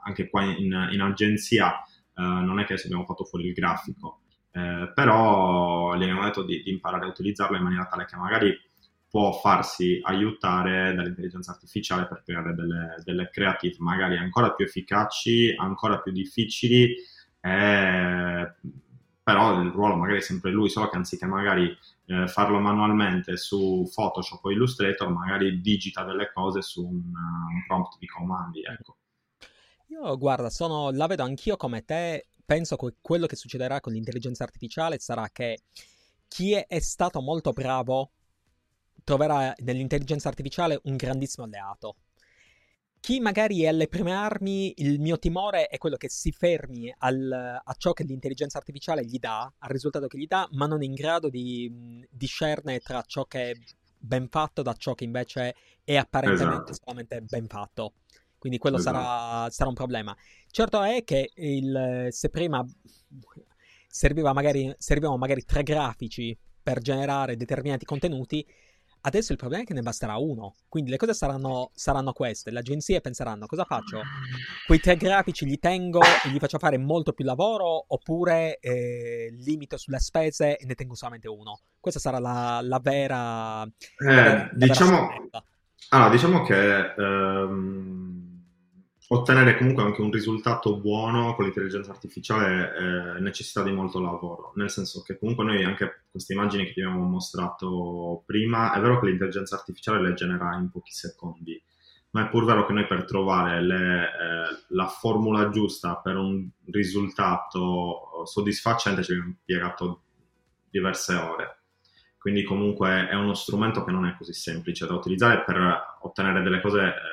anche 0.05 0.29
qua 0.29 0.43
in, 0.43 0.89
in 0.91 1.01
agenzia 1.01 1.81
non 2.15 2.59
è 2.59 2.65
che 2.65 2.75
abbiamo 2.75 3.05
fatto 3.05 3.23
fuori 3.23 3.47
il 3.47 3.53
grafico, 3.53 4.19
però 4.51 5.95
gli 5.95 6.03
abbiamo 6.03 6.23
detto 6.23 6.43
di, 6.43 6.61
di 6.61 6.69
imparare 6.69 7.05
a 7.05 7.07
utilizzarlo 7.07 7.57
in 7.57 7.63
maniera 7.63 7.87
tale 7.87 8.05
che 8.05 8.15
magari 8.15 8.55
può 9.09 9.31
farsi 9.31 9.99
aiutare 10.03 10.93
dall'intelligenza 10.93 11.51
artificiale 11.53 12.05
per 12.05 12.21
creare 12.23 12.53
delle, 12.53 13.01
delle, 13.03 13.29
creative 13.31 13.77
magari 13.79 14.17
ancora 14.17 14.53
più 14.53 14.65
efficaci, 14.65 15.55
ancora 15.57 16.01
più 16.01 16.11
difficili 16.11 16.95
eh, 17.45 18.53
però 19.21 19.61
il 19.61 19.69
ruolo 19.71 19.95
magari 19.95 20.19
è 20.19 20.21
sempre 20.21 20.51
lui, 20.51 20.69
solo 20.69 20.87
che 20.87 20.95
anziché 20.95 21.25
magari 21.25 21.77
eh, 22.05 22.27
farlo 22.27 22.59
manualmente 22.59 23.35
su 23.35 23.89
Photoshop 23.93 24.45
o 24.45 24.51
Illustrator, 24.51 25.09
magari 25.09 25.59
digita 25.59 26.03
delle 26.03 26.31
cose 26.33 26.61
su 26.61 26.85
un, 26.85 26.95
un 26.95 27.63
prompt 27.67 27.97
di 27.99 28.07
comandi, 28.07 28.61
ecco. 28.61 28.97
Io 29.87 30.17
guarda, 30.17 30.49
sono, 30.49 30.91
la 30.91 31.07
vedo 31.07 31.23
anch'io 31.23 31.57
come 31.57 31.83
te, 31.83 32.27
penso 32.45 32.77
che 32.77 32.95
quello 33.01 33.25
che 33.25 33.35
succederà 33.35 33.81
con 33.81 33.91
l'intelligenza 33.91 34.43
artificiale 34.43 34.99
sarà 34.99 35.29
che 35.29 35.59
chi 36.29 36.53
è, 36.53 36.65
è 36.65 36.79
stato 36.79 37.21
molto 37.21 37.51
bravo 37.51 38.11
troverà 39.03 39.53
nell'intelligenza 39.59 40.29
artificiale 40.29 40.79
un 40.83 40.95
grandissimo 40.95 41.45
alleato 41.45 41.95
chi 43.03 43.19
magari 43.19 43.63
è 43.63 43.67
alle 43.67 43.89
prime 43.89 44.13
armi, 44.13 44.75
il 44.77 44.97
mio 45.01 45.19
timore 45.19 45.67
è 45.67 45.77
quello 45.77 45.97
che 45.97 46.07
si 46.07 46.31
fermi 46.31 46.89
al, 46.99 47.59
a 47.61 47.73
ciò 47.77 47.91
che 47.91 48.05
l'intelligenza 48.05 48.57
artificiale 48.57 49.03
gli 49.03 49.19
dà, 49.19 49.41
al 49.41 49.69
risultato 49.69 50.07
che 50.07 50.17
gli 50.17 50.25
dà, 50.25 50.47
ma 50.51 50.67
non 50.67 50.81
è 50.81 50.85
in 50.85 50.93
grado 50.93 51.27
di 51.27 52.07
discernere 52.09 52.79
tra 52.79 53.01
ciò 53.05 53.25
che 53.25 53.51
è 53.51 53.53
ben 53.97 54.29
fatto 54.29 54.61
da 54.61 54.71
ciò 54.71 54.93
che 54.93 55.03
invece 55.03 55.53
è 55.83 55.97
apparentemente 55.97 56.71
esatto. 56.71 56.79
solamente 56.81 57.21
ben 57.23 57.45
fatto. 57.47 57.95
Quindi 58.37 58.57
quello 58.57 58.77
esatto. 58.77 58.95
sarà, 58.95 59.49
sarà, 59.49 59.67
un 59.67 59.75
problema. 59.75 60.15
Certo 60.49 60.81
è 60.81 61.03
che 61.03 61.31
il, 61.35 62.07
se 62.09 62.29
prima 62.29 62.65
serviva 63.85 64.31
magari, 64.31 64.73
servivano 64.77 65.17
magari 65.17 65.43
tre 65.43 65.63
grafici 65.63 66.37
per 66.63 66.79
generare 66.79 67.35
determinati 67.35 67.83
contenuti, 67.83 68.47
Adesso 69.05 69.33
il 69.33 69.37
problema 69.37 69.63
è 69.63 69.65
che 69.65 69.73
ne 69.73 69.81
basterà 69.81 70.15
uno, 70.15 70.55
quindi 70.69 70.89
le 70.89 70.95
cose 70.95 71.13
saranno, 71.13 71.71
saranno 71.73 72.13
queste. 72.13 72.51
Le 72.51 72.59
agenzie 72.59 73.01
penseranno 73.01 73.47
cosa 73.47 73.65
faccio? 73.65 74.01
Quei 74.65 74.79
tre 74.79 74.95
grafici 74.95 75.45
li 75.45 75.59
tengo 75.59 75.99
e 76.01 76.29
gli 76.29 76.37
faccio 76.37 76.57
fare 76.57 76.77
molto 76.77 77.11
più 77.11 77.25
lavoro 77.25 77.83
oppure 77.87 78.59
eh, 78.59 79.29
limito 79.43 79.75
sulle 79.75 79.99
spese 79.99 80.55
e 80.55 80.65
ne 80.65 80.75
tengo 80.75 80.95
solamente 80.95 81.27
uno. 81.27 81.59
Questa 81.81 81.99
sarà 81.99 82.17
la, 82.19 82.61
la 82.63 82.79
vera... 82.79 83.63
Eh, 83.63 84.05
la 84.05 84.21
vera 84.21 84.49
diciamo, 84.53 85.09
allora, 85.89 86.09
diciamo 86.09 86.41
che... 86.43 86.93
Um 86.97 88.32
ottenere 89.07 89.57
comunque 89.57 89.83
anche 89.83 90.01
un 90.01 90.11
risultato 90.11 90.79
buono 90.79 91.35
con 91.35 91.45
l'intelligenza 91.45 91.91
artificiale 91.91 92.75
eh, 92.75 93.19
necessita 93.19 93.61
di 93.63 93.71
molto 93.71 93.99
lavoro, 93.99 94.53
nel 94.55 94.69
senso 94.69 95.01
che 95.01 95.17
comunque 95.17 95.43
noi 95.43 95.63
anche 95.63 96.05
queste 96.09 96.33
immagini 96.33 96.65
che 96.65 96.73
ti 96.73 96.81
abbiamo 96.81 97.05
mostrato 97.07 98.23
prima, 98.25 98.73
è 98.73 98.79
vero 98.79 98.99
che 98.99 99.07
l'intelligenza 99.07 99.55
artificiale 99.55 100.01
le 100.01 100.13
genera 100.13 100.55
in 100.55 100.69
pochi 100.69 100.91
secondi, 100.91 101.61
ma 102.11 102.25
è 102.25 102.29
pur 102.29 102.45
vero 102.45 102.65
che 102.65 102.73
noi 102.73 102.87
per 102.87 103.05
trovare 103.05 103.61
le, 103.61 104.03
eh, 104.03 104.63
la 104.69 104.87
formula 104.87 105.49
giusta 105.49 105.97
per 105.97 106.15
un 106.15 106.47
risultato 106.65 108.23
soddisfacente 108.25 109.03
ci 109.03 109.11
abbiamo 109.11 109.29
impiegato 109.31 110.01
diverse 110.69 111.15
ore. 111.15 111.57
Quindi 112.17 112.43
comunque 112.43 113.09
è 113.09 113.15
uno 113.15 113.33
strumento 113.33 113.83
che 113.83 113.91
non 113.91 114.05
è 114.05 114.15
così 114.15 114.31
semplice 114.31 114.87
da 114.87 114.93
utilizzare 114.93 115.43
per 115.43 115.97
ottenere 116.03 116.41
delle 116.41 116.61
cose 116.61 116.79
eh, 116.79 117.12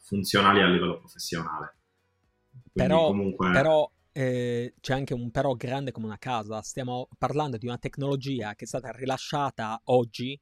funzionali 0.00 0.60
a 0.60 0.66
livello 0.66 0.98
professionale. 0.98 1.76
Quindi 2.50 2.70
però, 2.72 3.06
comunque... 3.06 3.50
però 3.50 3.90
eh, 4.12 4.74
c'è 4.80 4.94
anche 4.94 5.14
un 5.14 5.30
però 5.30 5.54
grande 5.54 5.92
come 5.92 6.06
una 6.06 6.18
casa. 6.18 6.60
Stiamo 6.62 7.08
parlando 7.18 7.56
di 7.56 7.66
una 7.66 7.78
tecnologia 7.78 8.54
che 8.54 8.64
è 8.64 8.68
stata 8.68 8.90
rilasciata 8.90 9.80
oggi 9.84 10.38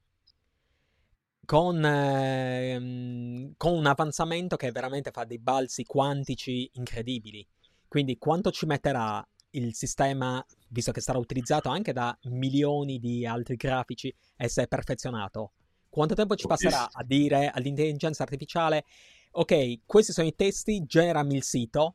con, 1.44 1.83
eh, 1.85 3.55
con 3.57 3.75
un 3.75 3.87
avanzamento 3.87 4.57
che 4.57 4.71
veramente 4.71 5.11
fa 5.11 5.25
dei 5.25 5.38
balzi 5.38 5.85
quantici 5.85 6.68
incredibili. 6.75 7.47
Quindi 7.87 8.18
quanto 8.18 8.51
ci 8.51 8.66
metterà 8.66 9.27
il 9.53 9.75
sistema, 9.75 10.44
visto 10.68 10.92
che 10.92 11.01
sarà 11.01 11.18
utilizzato 11.18 11.71
anche 11.71 11.94
da 11.94 12.16
milioni 12.25 12.99
di 12.99 13.25
altri 13.25 13.57
grafici, 13.57 14.14
essere 14.37 14.68
perfezionato? 14.68 15.53
Quanto 15.88 16.14
tempo 16.14 16.37
ci 16.37 16.47
passerà 16.47 16.90
a 16.92 17.03
dire 17.03 17.49
all'intelligenza 17.49 18.23
artificiale 18.25 18.85
ok, 19.31 19.81
questi 19.87 20.12
sono 20.12 20.27
i 20.27 20.35
testi, 20.35 20.85
generami 20.85 21.37
il 21.37 21.43
sito 21.43 21.95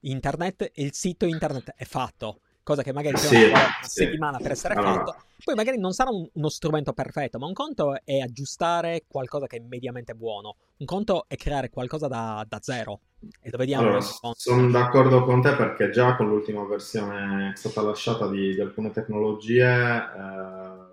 internet 0.00 0.70
e 0.72 0.82
il 0.82 0.94
sito 0.94 1.26
internet 1.26 1.74
è 1.76 1.84
fatto. 1.84 2.40
cosa 2.62 2.82
che 2.82 2.92
magari 2.92 3.16
sì, 3.16 3.34
una 3.44 3.58
sì. 3.82 4.04
settimana 4.04 4.38
per 4.38 4.52
essere 4.52 4.74
allora. 4.74 4.92
fatto, 4.92 5.16
poi 5.42 5.54
magari 5.54 5.78
non 5.78 5.92
sarà 5.92 6.10
un, 6.10 6.28
uno 6.32 6.48
strumento 6.48 6.92
perfetto, 6.92 7.38
ma 7.38 7.46
un 7.46 7.52
conto 7.52 7.98
è 8.04 8.18
aggiustare 8.20 9.04
qualcosa 9.08 9.46
che 9.46 9.56
è 9.56 9.60
mediamente 9.60 10.14
buono, 10.14 10.56
un 10.76 10.86
conto 10.86 11.24
è 11.26 11.36
creare 11.36 11.70
qualcosa 11.70 12.06
da, 12.06 12.44
da 12.48 12.58
zero. 12.60 13.00
E 13.42 13.50
lo 13.50 13.58
vediamo. 13.58 13.86
Allora, 13.86 14.00
sono 14.00 14.70
d'accordo 14.70 15.24
con 15.24 15.42
te 15.42 15.54
perché 15.54 15.90
già 15.90 16.16
con 16.16 16.28
l'ultima 16.28 16.64
versione 16.64 17.52
è 17.52 17.56
stata 17.56 17.82
lasciata 17.82 18.26
di, 18.28 18.54
di 18.54 18.60
alcune 18.60 18.92
tecnologie. 18.92 19.66
Eh, 19.66 20.88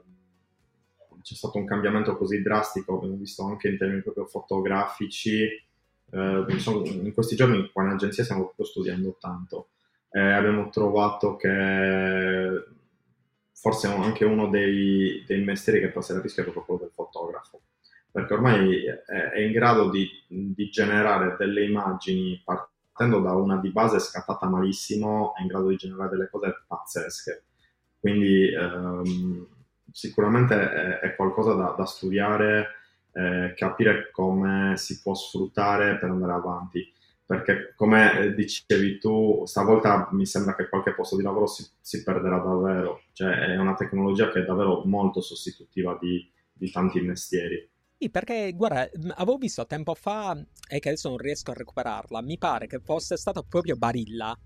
c'è 1.21 1.35
stato 1.35 1.57
un 1.57 1.65
cambiamento 1.65 2.17
così 2.17 2.41
drastico, 2.41 2.95
abbiamo 2.95 3.15
visto 3.15 3.45
anche 3.45 3.69
in 3.69 3.77
termini 3.77 4.01
proprio 4.01 4.25
fotografici. 4.25 5.47
Eh, 6.09 6.45
in 6.47 7.11
questi 7.13 7.35
giorni 7.35 7.69
qua 7.71 7.83
in 7.83 7.89
agenzia 7.91 8.23
stiamo 8.23 8.43
proprio 8.43 8.65
studiando 8.65 9.17
tanto. 9.19 9.69
Eh, 10.09 10.19
abbiamo 10.19 10.69
trovato 10.69 11.35
che 11.35 12.65
forse 13.53 13.87
anche 13.87 14.23
uno 14.23 14.49
dei, 14.49 15.23
dei 15.25 15.43
mestieri 15.43 15.79
che 15.79 15.89
può 15.89 16.01
essere 16.01 16.19
a 16.19 16.21
rischio 16.21 16.43
è 16.43 16.45
proprio 16.45 16.63
quello 16.63 16.81
del 16.81 16.91
fotografo, 16.93 17.61
perché 18.11 18.33
ormai 18.33 18.85
è, 18.85 19.03
è 19.33 19.39
in 19.39 19.51
grado 19.51 19.89
di, 19.89 20.07
di, 20.27 20.69
generare 20.69 21.35
delle 21.37 21.65
immagini 21.65 22.41
partendo 22.43 23.19
da 23.19 23.33
una 23.33 23.57
di 23.57 23.69
base 23.71 23.99
scattata 23.99 24.47
malissimo, 24.47 25.33
è 25.35 25.41
in 25.41 25.47
grado 25.47 25.69
di 25.69 25.75
generare 25.75 26.09
delle 26.09 26.29
cose 26.29 26.63
pazzesche. 26.65 27.43
Quindi 27.99 28.53
ehm, 28.53 29.47
sicuramente 29.91 30.55
è, 30.55 30.99
è 30.99 31.15
qualcosa 31.15 31.53
da, 31.53 31.73
da 31.75 31.85
studiare, 31.85 32.67
eh, 33.17 33.53
capire 33.55 34.11
come 34.11 34.77
si 34.77 35.01
può 35.01 35.15
sfruttare 35.15 35.97
per 35.97 36.11
andare 36.11 36.33
avanti. 36.33 36.93
Perché, 37.25 37.73
come 37.75 38.19
eh, 38.19 38.33
dicevi 38.35 38.99
tu, 38.99 39.43
stavolta 39.45 40.07
mi 40.11 40.25
sembra 40.25 40.55
che 40.55 40.69
qualche 40.69 40.93
posto 40.93 41.17
di 41.17 41.23
lavoro 41.23 41.47
si, 41.47 41.65
si 41.81 42.03
perderà 42.03 42.37
davvero. 42.37 43.01
Cioè, 43.13 43.29
è 43.29 43.57
una 43.57 43.73
tecnologia 43.73 44.29
che 44.29 44.41
è 44.41 44.45
davvero 44.45 44.83
molto 44.85 45.19
sostitutiva 45.21 45.97
di, 45.99 46.31
di 46.53 46.71
tanti 46.71 47.01
mestieri. 47.01 47.67
Sì, 47.97 48.11
perché 48.11 48.53
guarda, 48.53 48.87
avevo 49.15 49.37
visto 49.37 49.65
tempo 49.65 49.95
fa 49.95 50.37
e 50.69 50.77
che 50.79 50.89
adesso 50.89 51.09
non 51.09 51.17
riesco 51.17 51.49
a 51.49 51.55
recuperarla. 51.55 52.21
Mi 52.21 52.37
pare 52.37 52.67
che 52.67 52.79
fosse 52.79 53.17
stato 53.17 53.43
proprio 53.43 53.75
Barilla 53.75 54.37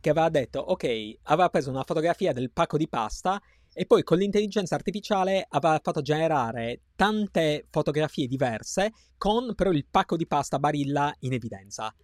che 0.00 0.10
aveva 0.10 0.30
detto: 0.30 0.60
Ok, 0.60 1.18
aveva 1.24 1.50
preso 1.50 1.68
una 1.68 1.84
fotografia 1.84 2.32
del 2.32 2.50
pacco 2.50 2.78
di 2.78 2.88
pasta 2.88 3.40
e 3.78 3.84
poi 3.84 4.02
con 4.04 4.16
l'intelligenza 4.16 4.74
artificiale 4.74 5.46
aveva 5.50 5.78
fatto 5.82 6.00
generare 6.00 6.80
tante 6.96 7.66
fotografie 7.70 8.26
diverse 8.26 8.92
con 9.18 9.54
però 9.54 9.70
il 9.70 9.84
pacco 9.90 10.16
di 10.16 10.26
pasta 10.26 10.58
Barilla 10.58 11.14
in 11.20 11.34
evidenza. 11.34 11.94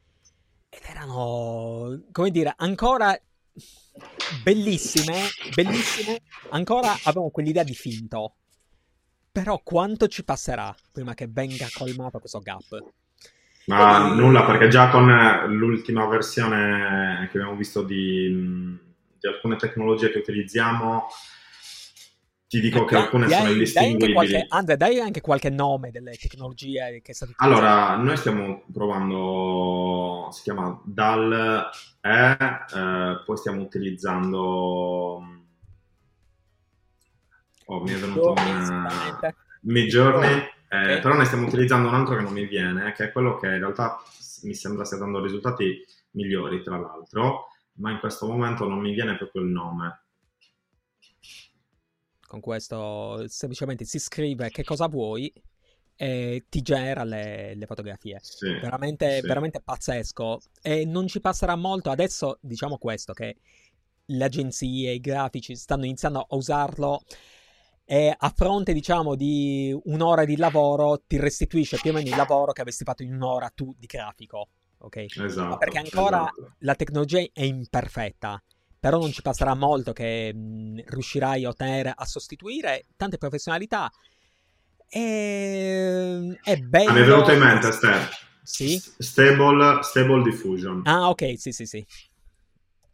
Ed 0.68 0.80
erano, 0.86 2.02
come 2.12 2.30
dire, 2.30 2.52
ancora 2.54 3.18
bellissime, 4.42 5.28
bellissime, 5.54 6.20
ancora 6.50 6.92
avevano 7.04 7.30
quell'idea 7.30 7.62
di 7.62 7.74
finto. 7.74 8.34
Però 9.32 9.58
quanto 9.64 10.08
ci 10.08 10.24
passerà 10.24 10.74
prima 10.92 11.14
che 11.14 11.26
venga 11.26 11.66
colmato 11.72 12.18
questo 12.18 12.40
gap? 12.40 12.84
Ma 13.66 14.12
e... 14.12 14.14
nulla, 14.14 14.44
perché 14.44 14.68
già 14.68 14.90
con 14.90 15.06
l'ultima 15.48 16.06
versione 16.06 17.28
che 17.32 17.38
abbiamo 17.38 17.56
visto 17.56 17.82
di, 17.82 18.28
di 19.18 19.26
alcune 19.26 19.56
tecnologie 19.56 20.10
che 20.10 20.18
utilizziamo, 20.18 21.06
ti 22.52 22.60
dico 22.60 22.84
che 22.84 22.96
alcune 22.96 23.28
dai, 23.28 23.38
sono 23.38 23.50
indistinguibili. 23.50 24.12
Qualche, 24.12 24.46
Andre, 24.50 24.76
dai 24.76 25.00
anche 25.00 25.22
qualche 25.22 25.48
nome 25.48 25.90
delle 25.90 26.18
tecnologie 26.18 27.00
che 27.00 27.14
state 27.14 27.32
utilizzando. 27.32 27.66
Allora, 27.66 27.96
noi 27.96 28.16
stiamo 28.18 28.64
provando, 28.70 30.28
si 30.32 30.42
chiama 30.42 30.78
DAL 30.84 31.70
E, 32.02 32.36
eh, 32.74 33.22
poi 33.24 33.36
stiamo 33.38 33.62
utilizzando... 33.62 35.22
Oh, 37.64 37.80
mi 37.80 37.90
è 37.90 37.96
venuto 37.96 38.34
un... 38.36 38.88
Midjourney, 39.62 40.40
eh, 40.68 40.98
però 41.00 41.14
ne 41.14 41.24
stiamo 41.24 41.46
utilizzando 41.46 41.88
un 41.88 41.94
altro 41.94 42.16
che 42.16 42.22
non 42.22 42.34
mi 42.34 42.44
viene, 42.44 42.92
che 42.92 43.04
è 43.04 43.12
quello 43.12 43.38
che 43.38 43.46
in 43.46 43.60
realtà 43.60 43.96
mi 44.42 44.52
sembra 44.52 44.84
stia 44.84 44.98
dando 44.98 45.22
risultati 45.22 45.82
migliori, 46.10 46.62
tra 46.62 46.76
l'altro, 46.76 47.46
ma 47.76 47.90
in 47.92 47.98
questo 47.98 48.26
momento 48.26 48.68
non 48.68 48.80
mi 48.80 48.92
viene 48.92 49.16
proprio 49.16 49.40
il 49.40 49.48
nome 49.48 50.01
con 52.32 52.40
questo 52.40 53.28
semplicemente 53.28 53.84
si 53.84 53.98
scrive 53.98 54.48
che 54.48 54.64
cosa 54.64 54.86
vuoi 54.88 55.30
e 55.94 56.46
ti 56.48 56.62
genera 56.62 57.04
le, 57.04 57.54
le 57.54 57.66
fotografie. 57.66 58.20
Sì, 58.22 58.48
veramente, 58.58 59.20
sì. 59.20 59.26
veramente 59.26 59.60
pazzesco. 59.60 60.40
E 60.62 60.86
non 60.86 61.08
ci 61.08 61.20
passerà 61.20 61.56
molto. 61.56 61.90
Adesso 61.90 62.38
diciamo 62.40 62.78
questo, 62.78 63.12
che 63.12 63.36
le 64.06 64.24
agenzie, 64.24 64.92
i 64.92 65.00
grafici 65.00 65.54
stanno 65.54 65.84
iniziando 65.84 66.20
a 66.20 66.34
usarlo 66.34 67.02
e 67.84 68.14
a 68.16 68.32
fronte, 68.34 68.72
diciamo, 68.72 69.14
di 69.14 69.78
un'ora 69.84 70.24
di 70.24 70.38
lavoro 70.38 71.02
ti 71.06 71.18
restituisce 71.18 71.76
più 71.82 71.90
o 71.90 71.92
meno 71.92 72.08
il 72.08 72.16
lavoro 72.16 72.52
che 72.52 72.62
avresti 72.62 72.84
fatto 72.84 73.02
in 73.02 73.12
un'ora 73.12 73.52
tu 73.54 73.74
di 73.76 73.84
grafico. 73.84 74.48
Ok? 74.78 75.04
Esatto, 75.18 75.58
perché 75.58 75.78
ancora 75.78 76.22
esatto. 76.22 76.54
la 76.60 76.74
tecnologia 76.76 77.20
è 77.30 77.42
imperfetta 77.42 78.42
però 78.82 78.98
non 78.98 79.12
ci 79.12 79.22
passerà 79.22 79.54
molto 79.54 79.92
che 79.92 80.34
mh, 80.34 80.82
riuscirai 80.86 81.44
a 81.44 81.50
ottenere 81.50 81.92
a 81.94 82.04
sostituire 82.04 82.86
tante 82.96 83.16
professionalità. 83.16 83.88
E... 84.88 86.36
È 86.42 86.56
bello. 86.56 86.92
Mi 86.92 86.98
è 86.98 87.04
venuto 87.04 87.30
in 87.30 87.38
mente, 87.38 87.70
Steph. 87.70 88.10
Sì? 88.42 88.82
Stable, 88.98 89.84
stable 89.84 90.22
Diffusion. 90.24 90.82
Ah, 90.84 91.10
ok, 91.10 91.38
sì, 91.38 91.52
sì, 91.52 91.64
sì. 91.64 91.86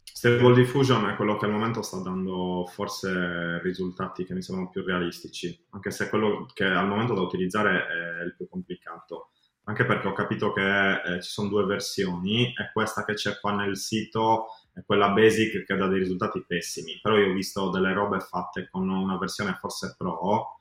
Stable 0.03 0.53
Diffusion 0.53 1.09
è 1.09 1.15
quello 1.15 1.37
che 1.37 1.45
al 1.45 1.53
momento 1.53 1.81
sta 1.81 1.97
dando 1.97 2.69
forse 2.71 3.59
risultati 3.63 4.25
che 4.25 4.35
mi 4.35 4.43
sembrano 4.43 4.69
più 4.69 4.83
realistici, 4.83 5.59
anche 5.71 5.89
se 5.89 6.07
quello 6.09 6.45
che 6.53 6.65
al 6.65 6.87
momento 6.87 7.15
da 7.15 7.21
utilizzare 7.21 7.87
è 8.19 8.23
il 8.25 8.35
più 8.37 8.47
complicato. 8.47 9.31
Anche 9.63 9.85
perché 9.85 10.07
ho 10.07 10.13
capito 10.13 10.51
che 10.51 11.01
eh, 11.01 11.21
ci 11.21 11.29
sono 11.31 11.49
due 11.49 11.65
versioni 11.65 12.45
e 12.45 12.71
questa 12.73 13.03
che 13.05 13.13
c'è 13.13 13.39
qua 13.39 13.55
nel 13.55 13.75
sito 13.75 14.49
è 14.79 14.83
quella 14.85 15.09
basic 15.09 15.65
che 15.65 15.75
dà 15.75 15.87
dei 15.87 15.99
risultati 15.99 16.43
pessimi, 16.45 16.99
però 17.01 17.17
io 17.17 17.29
ho 17.29 17.33
visto 17.33 17.69
delle 17.69 17.93
robe 17.93 18.19
fatte 18.19 18.67
con 18.69 18.89
una 18.89 19.17
versione 19.17 19.57
forse 19.59 19.95
pro 19.97 20.59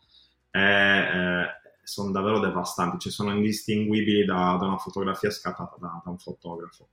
e 0.51 0.61
eh, 0.61 1.47
sono 1.83 2.11
davvero 2.11 2.39
devastanti, 2.39 2.99
cioè 2.99 3.13
sono 3.13 3.33
indistinguibili 3.33 4.25
da, 4.25 4.57
da 4.59 4.67
una 4.67 4.77
fotografia 4.77 5.31
scattata 5.31 5.77
da, 5.79 6.01
da 6.05 6.11
un 6.11 6.19
fotografo. 6.19 6.89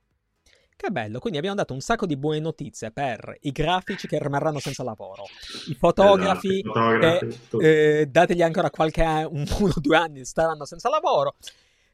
Che 0.76 0.90
bello, 0.90 1.20
quindi 1.20 1.38
abbiamo 1.38 1.56
dato 1.56 1.72
un 1.72 1.80
sacco 1.80 2.04
di 2.04 2.18
buone 2.18 2.38
notizie 2.38 2.90
per 2.90 3.34
i 3.40 3.50
grafici 3.50 4.06
che 4.06 4.18
rimarranno 4.18 4.58
senza 4.58 4.82
lavoro, 4.82 5.24
i 5.68 5.74
fotografi, 5.74 6.58
esatto, 6.58 6.58
i 6.58 6.62
fotografi 6.62 7.38
che 7.48 8.00
eh, 8.00 8.06
dategli 8.06 8.42
ancora 8.42 8.68
qualche 8.68 9.02
uno 9.30 9.46
o 9.58 9.72
due 9.80 9.96
anni 9.96 10.24
staranno 10.26 10.66
senza 10.66 10.90
lavoro 10.90 11.36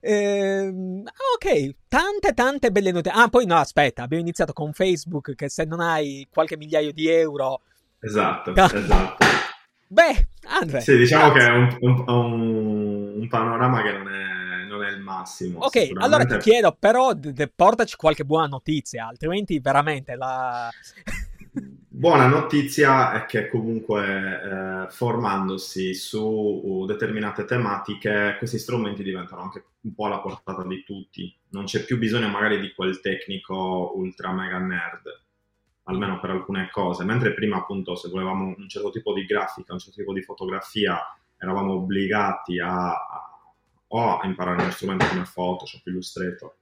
Ehm, 0.05 1.05
ok, 1.37 1.75
tante 1.87 2.35
tante 2.35 2.73
belle 2.73 2.91
notizie. 2.91 3.21
Ah, 3.21 3.29
poi 3.29 3.47
no, 3.47 3.57
aspetta, 3.57 4.03
abbiamo 4.03 4.23
iniziato 4.23 4.53
con 4.53 4.73
Facebook 4.73 5.35
che 5.37 5.49
se 5.49 5.65
non 5.65 5.81
hai 5.81 6.27
qualche 6.31 6.57
migliaio 6.57 6.93
di 6.93 7.09
euro... 7.09 7.61
Esatto, 8.01 8.53
ah. 8.57 8.71
esatto. 8.75 9.25
Beh, 9.87 10.27
Andre. 10.47 10.81
Sì, 10.81 10.97
diciamo 10.97 11.31
grazie. 11.31 11.49
che 11.49 11.55
è 11.55 11.57
un, 11.57 12.05
un, 12.09 13.13
un, 13.21 13.29
panorama 13.29 13.83
che 13.83 13.93
non 13.93 14.09
è, 14.09 14.65
non 14.65 14.83
è 14.83 14.91
il 14.91 15.01
massimo. 15.01 15.61
Ok, 15.61 15.91
allora 15.95 16.25
ti 16.25 16.37
chiedo, 16.39 16.75
però, 16.77 17.13
d- 17.13 17.31
d- 17.31 17.53
portaci 17.55 17.95
qualche 17.95 18.25
buona 18.25 18.47
notizia, 18.47 19.07
altrimenti 19.07 19.61
veramente 19.61 20.17
la... 20.17 20.69
Buona 21.55 22.29
notizia 22.29 23.13
è 23.13 23.27
che 23.27 23.49
comunque 23.49 24.03
eh, 24.07 24.87
formandosi 24.89 25.93
su 25.93 26.19
uh, 26.19 26.87
determinate 26.87 27.45
tematiche 27.45 28.37
questi 28.39 28.59
strumenti 28.59 29.03
diventano 29.03 29.43
anche 29.43 29.65
un 29.83 29.95
po' 29.95 30.07
alla 30.07 30.21
portata 30.21 30.65
di 30.65 30.83
tutti. 30.83 31.37
Non 31.51 31.65
c'è 31.65 31.85
più 31.85 31.99
bisogno 31.99 32.29
magari 32.29 32.59
di 32.59 32.73
quel 32.73 33.01
tecnico 33.01 33.93
ultra 33.97 34.33
mega 34.33 34.57
nerd, 34.57 35.03
almeno 35.83 36.19
per 36.21 36.31
alcune 36.31 36.71
cose. 36.73 37.05
Mentre 37.05 37.35
prima 37.35 37.59
appunto 37.59 37.97
se 37.97 38.09
volevamo 38.09 38.55
un 38.57 38.69
certo 38.71 38.89
tipo 38.89 39.13
di 39.13 39.27
grafica, 39.27 39.75
un 39.75 39.79
certo 39.79 39.99
tipo 39.99 40.15
di 40.15 40.23
fotografia, 40.23 40.99
eravamo 41.37 41.75
obbligati 41.75 42.61
a, 42.61 42.95
o 43.89 44.19
a 44.19 44.27
imparare 44.27 44.63
uno 44.63 44.71
strumento 44.71 45.05
come 45.07 45.29
Photoshop, 45.31 45.87
Illustrator, 45.87 46.55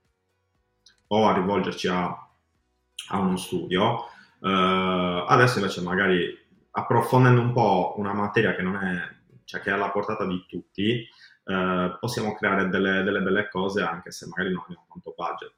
o 1.06 1.28
a 1.28 1.32
rivolgerci 1.32 1.86
a, 1.86 2.06
a 3.10 3.18
uno 3.20 3.36
studio 3.36 4.06
Uh, 4.40 5.26
adesso 5.26 5.58
invece 5.58 5.82
magari 5.82 6.34
approfondendo 6.70 7.42
un 7.42 7.52
po' 7.52 7.94
una 7.98 8.14
materia 8.14 8.54
che 8.54 8.62
non 8.62 8.76
è, 8.76 8.98
cioè 9.44 9.60
che 9.60 9.70
è 9.70 9.74
alla 9.74 9.90
portata 9.90 10.26
di 10.26 10.44
tutti, 10.48 11.06
uh, 11.44 11.98
possiamo 11.98 12.34
creare 12.34 12.68
delle, 12.68 13.02
delle, 13.02 13.20
belle 13.20 13.48
cose 13.48 13.82
anche 13.82 14.10
se 14.10 14.26
magari 14.28 14.52
non 14.52 14.62
abbiamo 14.62 14.86
tanto 14.88 15.14
budget. 15.14 15.54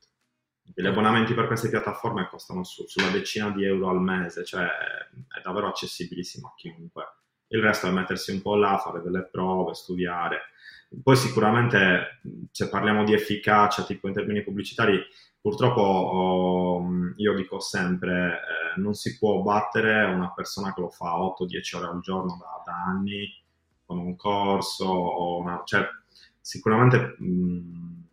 Gli 0.74 0.86
abbonamenti 0.86 1.34
per 1.34 1.46
queste 1.46 1.68
piattaforme 1.68 2.28
costano 2.28 2.64
su, 2.64 2.84
sulla 2.86 3.10
decina 3.10 3.50
di 3.50 3.64
euro 3.64 3.90
al 3.90 4.00
mese, 4.00 4.44
cioè 4.44 4.64
è 4.64 5.40
davvero 5.42 5.68
accessibilissimo 5.68 6.48
a 6.48 6.54
chiunque. 6.56 7.04
il 7.48 7.60
resto 7.60 7.86
è 7.86 7.90
mettersi 7.90 8.32
un 8.32 8.42
po' 8.42 8.56
là, 8.56 8.78
fare 8.78 9.02
delle 9.02 9.28
prove, 9.30 9.74
studiare. 9.74 10.51
Poi 11.02 11.16
sicuramente 11.16 12.20
se 12.50 12.68
parliamo 12.68 13.04
di 13.04 13.14
efficacia, 13.14 13.84
tipo 13.84 14.08
in 14.08 14.14
termini 14.14 14.42
pubblicitari, 14.42 15.00
purtroppo 15.40 15.80
oh, 15.80 16.86
io 17.16 17.34
dico 17.34 17.60
sempre, 17.60 18.40
eh, 18.76 18.80
non 18.80 18.94
si 18.94 19.16
può 19.18 19.42
battere 19.42 20.04
una 20.04 20.32
persona 20.32 20.74
che 20.74 20.80
lo 20.80 20.90
fa 20.90 21.16
8-10 21.16 21.76
ore 21.76 21.86
al 21.86 22.00
giorno 22.00 22.38
da, 22.38 22.62
da 22.64 22.84
anni 22.84 23.28
con 23.84 23.98
un 23.98 24.16
corso, 24.16 25.38
una, 25.38 25.62
cioè 25.64 25.86
sicuramente 26.40 27.16
mh, 27.18 28.04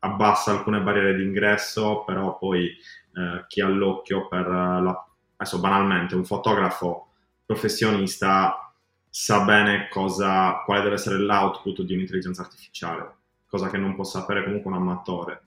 abbassa 0.00 0.52
alcune 0.52 0.80
barriere 0.80 1.14
d'ingresso, 1.14 2.04
però 2.04 2.36
poi 2.36 2.66
eh, 2.66 3.44
chi 3.46 3.60
ha 3.60 3.68
l'occhio 3.68 4.28
per 4.28 4.46
la, 4.46 5.06
adesso 5.36 5.60
banalmente 5.60 6.14
un 6.14 6.24
fotografo 6.24 7.08
professionista 7.44 8.67
sa 9.20 9.40
bene 9.40 9.88
cosa, 9.88 10.62
quale 10.64 10.80
deve 10.80 10.94
essere 10.94 11.18
l'output 11.18 11.82
di 11.82 11.94
un'intelligenza 11.94 12.42
artificiale, 12.42 13.16
cosa 13.48 13.68
che 13.68 13.76
non 13.76 13.96
può 13.96 14.04
sapere 14.04 14.44
comunque 14.44 14.70
un 14.70 14.76
amatore. 14.76 15.42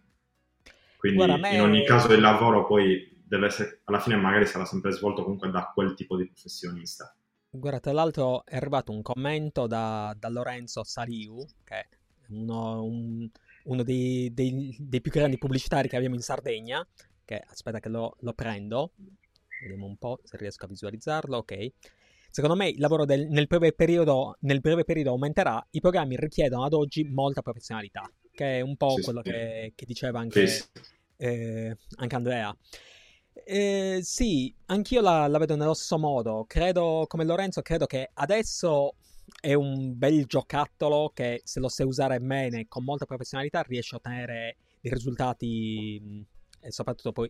Quindi 0.97 1.23
Guarda, 1.23 1.47
in 1.47 1.61
ogni 1.61 1.85
caso 1.85 2.11
il 2.11 2.19
lavoro 2.19 2.65
poi 2.65 3.23
deve 3.23 3.45
essere, 3.45 3.79
alla 3.85 4.01
fine 4.01 4.17
magari 4.17 4.45
sarà 4.45 4.65
sempre 4.65 4.91
svolto 4.91 5.23
comunque 5.23 5.49
da 5.51 5.71
quel 5.73 5.93
tipo 5.93 6.17
di 6.17 6.25
professionista. 6.27 7.15
Guarda, 7.49 7.79
tra 7.79 7.93
l'altro 7.93 8.43
è 8.43 8.57
arrivato 8.57 8.91
un 8.91 9.01
commento 9.01 9.67
da, 9.67 10.13
da 10.19 10.27
Lorenzo 10.27 10.83
Saliu, 10.83 11.41
che 11.63 11.75
è 11.75 11.87
uno, 12.27 12.83
un, 12.83 13.29
uno 13.63 13.83
dei, 13.83 14.33
dei, 14.33 14.75
dei, 14.79 14.99
più 14.99 15.11
grandi 15.11 15.37
pubblicitari 15.37 15.87
che 15.87 15.95
abbiamo 15.95 16.15
in 16.15 16.21
Sardegna, 16.21 16.85
che 17.23 17.41
aspetta 17.47 17.79
che 17.79 17.87
lo, 17.87 18.17
lo 18.19 18.33
prendo, 18.33 18.91
vediamo 19.61 19.85
un 19.85 19.95
po' 19.95 20.19
se 20.25 20.35
riesco 20.35 20.65
a 20.65 20.67
visualizzarlo, 20.67 21.37
ok. 21.37 21.71
Secondo 22.31 22.55
me 22.55 22.69
il 22.69 22.79
lavoro 22.79 23.03
del, 23.03 23.27
nel, 23.27 23.45
breve 23.45 23.73
periodo, 23.73 24.37
nel, 24.41 24.61
breve 24.61 24.85
periodo, 24.85 25.09
aumenterà, 25.09 25.65
i 25.71 25.81
programmi 25.81 26.15
richiedono 26.15 26.63
ad 26.63 26.71
oggi 26.71 27.03
molta 27.03 27.41
professionalità, 27.41 28.09
che 28.31 28.59
è 28.59 28.61
un 28.61 28.77
po' 28.77 28.95
sì, 28.95 29.01
quello 29.01 29.21
sì. 29.21 29.31
Che, 29.31 29.73
che, 29.75 29.85
diceva 29.85 30.19
anche, 30.19 30.47
sì. 30.47 30.63
eh, 31.17 31.75
anche 31.97 32.15
Andrea. 32.15 32.55
Eh, 33.33 33.99
sì, 34.01 34.53
anch'io 34.67 35.01
la, 35.01 35.27
la, 35.27 35.37
vedo 35.39 35.57
nello 35.57 35.73
stesso 35.73 35.99
modo. 35.99 36.45
Credo, 36.47 37.03
come 37.09 37.25
Lorenzo, 37.25 37.61
credo 37.61 37.85
che 37.85 38.11
adesso 38.13 38.95
è 39.41 39.53
un 39.53 39.97
bel 39.97 40.25
giocattolo 40.25 41.11
che 41.13 41.41
se 41.43 41.59
lo 41.59 41.67
sai 41.67 41.85
usare 41.85 42.21
bene, 42.21 42.65
con 42.69 42.85
molta 42.85 43.05
professionalità, 43.05 43.61
riesce 43.61 43.95
a 43.95 43.97
ottenere 43.97 44.55
dei 44.79 44.93
risultati. 44.93 46.25
E 46.61 46.71
soprattutto 46.71 47.11
poi 47.11 47.29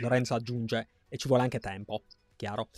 Lorenzo 0.00 0.34
aggiunge, 0.34 0.88
e 1.08 1.16
ci 1.16 1.26
vuole 1.26 1.42
anche 1.42 1.58
tempo, 1.58 2.02
chiaro. 2.36 2.68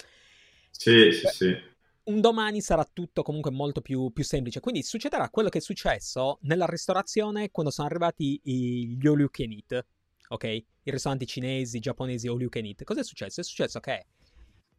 Sì, 0.77 1.13
sì, 1.13 1.27
sì. 1.29 1.57
Un 2.05 2.21
domani 2.21 2.61
sarà 2.61 2.87
tutto 2.91 3.23
comunque 3.23 3.51
molto 3.51 3.81
più, 3.81 4.11
più, 4.13 4.25
semplice. 4.25 4.61
Quindi 4.61 4.83
succederà 4.83 5.31
quello 5.31 5.49
che 5.49 5.59
è 5.59 5.61
successo 5.63 6.39
nella 6.43 6.67
ristorazione 6.67 7.51
quando 7.51 7.73
sono 7.73 7.89
arrivati 7.89 8.39
gli 8.43 9.07
all 9.07 9.21
you 9.21 9.31
can 9.31 9.51
eat, 9.53 9.87
ok? 10.29 10.45
I 10.45 10.91
ristoranti 10.91 11.27
cinesi, 11.27 11.79
giapponesi 11.79 12.29
all 12.29 12.41
you 12.41 12.51
can 12.51 12.67
eat. 12.67 12.85
Cosa 12.85 13.01
è 13.01 13.05
successo? 13.05 13.41
È 13.41 13.45
successo 13.45 13.81
che 13.81 14.07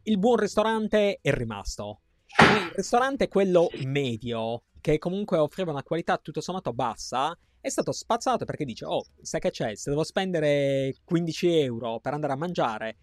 il 0.03 0.19
buon 0.19 0.38
ristorante 0.38 1.17
è 1.21 1.31
rimasto. 1.34 2.01
Ma 2.38 2.65
il 2.65 2.71
ristorante, 2.75 3.27
quello 3.27 3.69
medio, 3.86 4.65
che 4.79 4.99
comunque 4.99 5.38
offriva 5.38 5.71
una 5.71 5.81
qualità 5.81 6.17
tutto 6.17 6.41
sommato 6.41 6.73
bassa, 6.73 7.36
è 7.60 7.69
stato 7.69 7.91
spazzato 7.91 8.45
perché 8.45 8.65
dice, 8.65 8.86
oh, 8.86 9.03
sai 9.21 9.39
che 9.39 9.49
c'è, 9.49 9.73
se 9.73 9.89
devo 9.89 10.03
spendere 10.03 10.97
15 11.03 11.58
euro 11.58 11.99
per 11.99 12.13
andare 12.13 12.34
a 12.34 12.38
mangiare 12.38 12.97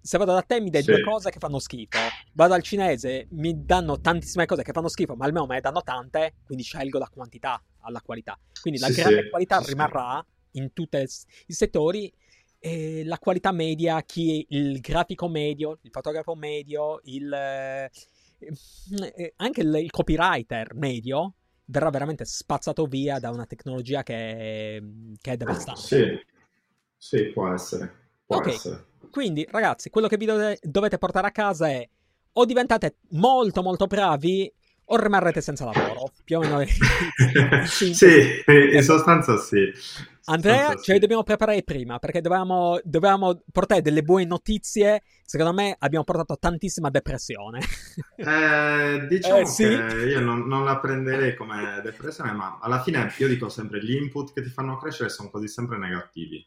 se 0.00 0.18
vado 0.18 0.32
da 0.32 0.42
te 0.42 0.60
mi 0.60 0.70
dai 0.70 0.82
sì. 0.82 0.90
due 0.90 1.02
cose 1.02 1.30
che 1.30 1.38
fanno 1.38 1.58
schifo. 1.58 1.98
Vado 2.32 2.54
al 2.54 2.62
cinese, 2.62 3.26
mi 3.30 3.64
danno 3.64 4.00
tantissime 4.00 4.46
cose 4.46 4.62
che 4.62 4.72
fanno 4.72 4.88
schifo, 4.88 5.14
ma 5.14 5.26
almeno 5.26 5.46
me 5.46 5.56
ne 5.56 5.60
danno 5.60 5.82
tante, 5.82 6.34
quindi 6.44 6.64
scelgo 6.64 6.98
la 6.98 7.08
quantità 7.08 7.62
alla 7.80 8.00
qualità. 8.00 8.38
Quindi 8.60 8.80
la 8.80 8.86
sì, 8.86 8.94
grande 8.94 9.22
sì. 9.24 9.30
qualità 9.30 9.58
rimarrà 9.60 10.24
in 10.52 10.72
tutti 10.72 10.96
i 10.96 11.52
settori 11.52 12.12
e 12.58 13.04
la 13.04 13.18
qualità 13.18 13.52
media, 13.52 14.02
chi 14.02 14.46
il 14.50 14.80
grafico 14.80 15.28
medio, 15.28 15.78
il 15.82 15.90
fotografo 15.90 16.34
medio, 16.34 17.00
il, 17.04 17.32
eh, 17.32 17.90
anche 19.36 19.60
il, 19.62 19.74
il, 19.76 19.90
copywriter 19.90 20.74
medio 20.74 21.34
verrà 21.64 21.88
veramente 21.90 22.24
spazzato 22.24 22.84
via 22.84 23.18
da 23.18 23.30
una 23.30 23.46
tecnologia 23.46 24.02
che, 24.02 24.82
che 25.20 25.32
è 25.32 25.36
devastante. 25.36 25.80
Sì, 25.80 26.20
sì, 26.96 27.32
può 27.32 27.50
essere. 27.52 28.10
Può 28.26 28.36
okay. 28.36 28.52
essere. 28.52 28.88
Quindi, 29.10 29.46
ragazzi, 29.50 29.90
quello 29.90 30.08
che 30.08 30.16
vi 30.16 30.26
dovete, 30.26 30.58
dovete 30.62 30.98
portare 30.98 31.26
a 31.26 31.32
casa 31.32 31.68
è 31.68 31.86
o 32.32 32.44
diventate 32.44 32.96
molto 33.10 33.62
molto 33.62 33.86
bravi 33.86 34.50
o 34.92 34.96
rimarrete 34.96 35.40
senza 35.40 35.64
lavoro. 35.64 36.12
Più 36.24 36.38
o 36.38 36.40
meno. 36.40 36.64
sì, 37.66 37.92
in 38.46 38.82
sostanza 38.82 39.36
sì. 39.36 39.72
Andrea, 40.24 40.76
ce 40.76 40.92
li 40.92 40.98
dobbiamo 40.98 41.22
preparare 41.24 41.62
prima 41.62 41.98
perché 41.98 42.20
dovevamo, 42.20 42.78
dovevamo, 42.84 43.42
portare 43.50 43.82
delle 43.82 44.02
buone 44.02 44.24
notizie. 44.24 45.02
Secondo 45.24 45.52
me 45.52 45.74
abbiamo 45.78 46.04
portato 46.04 46.36
tantissima 46.38 46.90
depressione. 46.90 47.60
Eh, 48.16 49.06
diciamo 49.08 49.38
eh, 49.38 49.46
sì? 49.46 49.64
che 49.64 50.06
io 50.06 50.20
non, 50.20 50.46
non, 50.46 50.64
la 50.64 50.78
prenderei 50.78 51.34
come 51.34 51.80
depressione, 51.82 52.32
ma 52.32 52.58
alla 52.60 52.82
fine 52.82 53.12
io 53.16 53.28
dico 53.28 53.48
sempre 53.48 53.82
gli 53.82 53.94
input 53.94 54.32
che 54.32 54.42
ti 54.42 54.50
fanno 54.50 54.76
crescere 54.76 55.08
sono 55.08 55.30
quasi 55.30 55.48
sempre 55.48 55.78
negativi. 55.78 56.44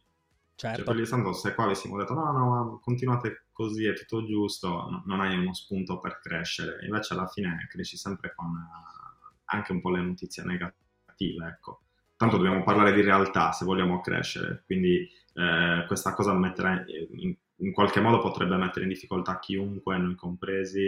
Certo. 0.64 0.96
Cioè, 0.96 1.22
per 1.22 1.36
se 1.36 1.54
qua 1.56 1.66
avessimo 1.66 1.98
detto 1.98 2.14
no, 2.14 2.32
no, 2.32 2.80
continuate 2.82 3.48
così, 3.52 3.86
è 3.86 3.94
tutto 3.94 4.24
giusto, 4.24 4.70
no, 4.70 5.04
non 5.06 5.20
hai 5.20 5.38
uno 5.38 5.54
spunto 5.54 6.00
per 6.00 6.22
crescere. 6.22 6.86
Invece 6.86 7.14
alla 7.14 7.28
fine 7.28 7.68
cresci 7.70 7.98
sempre 7.98 8.34
con 8.34 8.48
uh, 8.48 9.42
anche 9.46 9.74
un 9.74 9.82
po' 9.82 9.90
le 9.90 10.02
notizie 10.02 10.44
negative, 10.44 11.48
ecco. 11.48 11.82
Tanto 12.16 12.38
dobbiamo 12.38 12.64
parlare 12.64 12.94
di 12.94 13.02
realtà 13.02 13.52
se 13.52 13.66
vogliamo 13.66 14.00
crescere, 14.00 14.64
quindi 14.66 15.06
eh, 15.34 15.84
questa 15.86 16.14
cosa 16.14 16.32
metterà 16.34 16.82
in, 16.88 17.36
in, 17.58 17.74
qualche 17.74 18.00
modo 18.00 18.20
potrebbe 18.20 18.56
mettere 18.56 18.86
in 18.86 18.92
difficoltà 18.92 19.40
chiunque, 19.40 19.98
noi 19.98 20.16
compresi. 20.16 20.86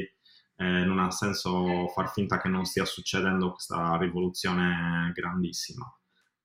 Eh, 0.58 0.86
non 0.86 1.00
ha 1.00 1.12
senso 1.12 1.90
far 1.90 2.10
finta 2.12 2.40
che 2.40 2.48
non 2.48 2.64
stia 2.64 2.86
succedendo 2.86 3.52
questa 3.52 3.98
rivoluzione 3.98 5.12
grandissima 5.14 5.86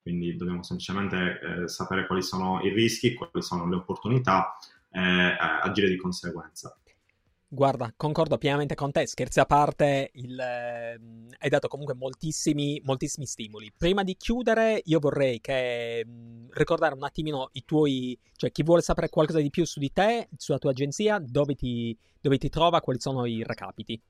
quindi 0.03 0.37
dobbiamo 0.37 0.63
semplicemente 0.63 1.41
eh, 1.41 1.69
sapere 1.69 2.07
quali 2.07 2.23
sono 2.23 2.61
i 2.63 2.71
rischi, 2.71 3.15
quali 3.15 3.43
sono 3.43 3.69
le 3.69 3.77
opportunità 3.77 4.57
e 4.91 5.01
eh, 5.01 5.37
agire 5.63 5.89
di 5.89 5.97
conseguenza. 5.97 6.75
Guarda, 7.53 7.93
concordo 7.97 8.39
pienamente 8.39 8.77
con 8.77 8.93
te, 8.93 9.09
scherzi 9.09 9.41
a 9.41 9.45
parte, 9.45 10.13
il, 10.15 10.39
eh, 10.39 11.01
hai 11.37 11.49
dato 11.49 11.67
comunque 11.67 11.97
moltissimi, 11.97 12.81
moltissimi, 12.85 13.27
stimoli. 13.27 13.73
Prima 13.77 14.05
di 14.05 14.17
chiudere, 14.17 14.81
io 14.85 15.01
vorrei 15.01 15.41
che, 15.41 16.05
mh, 16.07 16.11
mm, 16.11 16.47
ricordare 16.51 16.95
un 16.95 17.03
attimino 17.03 17.49
i 17.55 17.65
tuoi, 17.65 18.17
cioè 18.37 18.53
chi 18.53 18.63
vuole 18.63 18.83
sapere 18.83 19.09
qualcosa 19.09 19.41
di 19.41 19.51
più 19.51 19.65
su 19.65 19.81
di 19.81 19.93
te, 19.93 20.29
sulla 20.37 20.59
tua 20.59 20.71
agenzia, 20.71 21.19
dove 21.21 21.57
ti, 21.57 21.99
dove 22.21 22.39
ti 22.39 22.49
trova, 22.49 22.81
quali 22.81 23.01
sono 23.01 23.27
i 23.27 23.43
recapiti. 23.45 24.01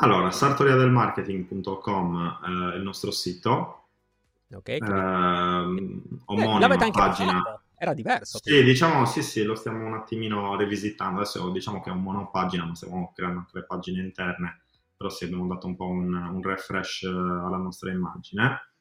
Allora, 0.00 0.32
sartoriadelmarketing.com 0.32 2.40
è 2.72 2.76
il 2.76 2.82
nostro 2.82 3.12
sito, 3.12 3.87
Ok. 4.50 4.68
Eh, 4.68 4.82
omonima 6.26 6.74
eh, 6.74 6.90
pagina. 6.90 7.62
Era 7.76 7.94
diverso. 7.94 8.38
Sì, 8.42 8.62
diciamo, 8.64 9.04
sì, 9.04 9.22
sì, 9.22 9.44
lo 9.44 9.54
stiamo 9.54 9.86
un 9.86 9.94
attimino 9.94 10.56
rivisitando. 10.56 11.20
Adesso 11.20 11.50
diciamo 11.50 11.80
che 11.80 11.90
è 11.90 11.92
un 11.92 12.02
monopagina, 12.02 12.64
ma 12.64 12.74
stiamo 12.74 13.12
creando 13.14 13.40
anche 13.40 13.58
le 13.58 13.64
pagine 13.64 14.02
interne. 14.02 14.62
Però 14.96 15.08
sì, 15.10 15.24
abbiamo 15.24 15.46
dato 15.46 15.68
un 15.68 15.76
po' 15.76 15.86
un, 15.86 16.12
un 16.12 16.42
refresh 16.42 17.02
eh, 17.02 17.08
alla 17.08 17.58
nostra 17.58 17.92
immagine. 17.92 18.72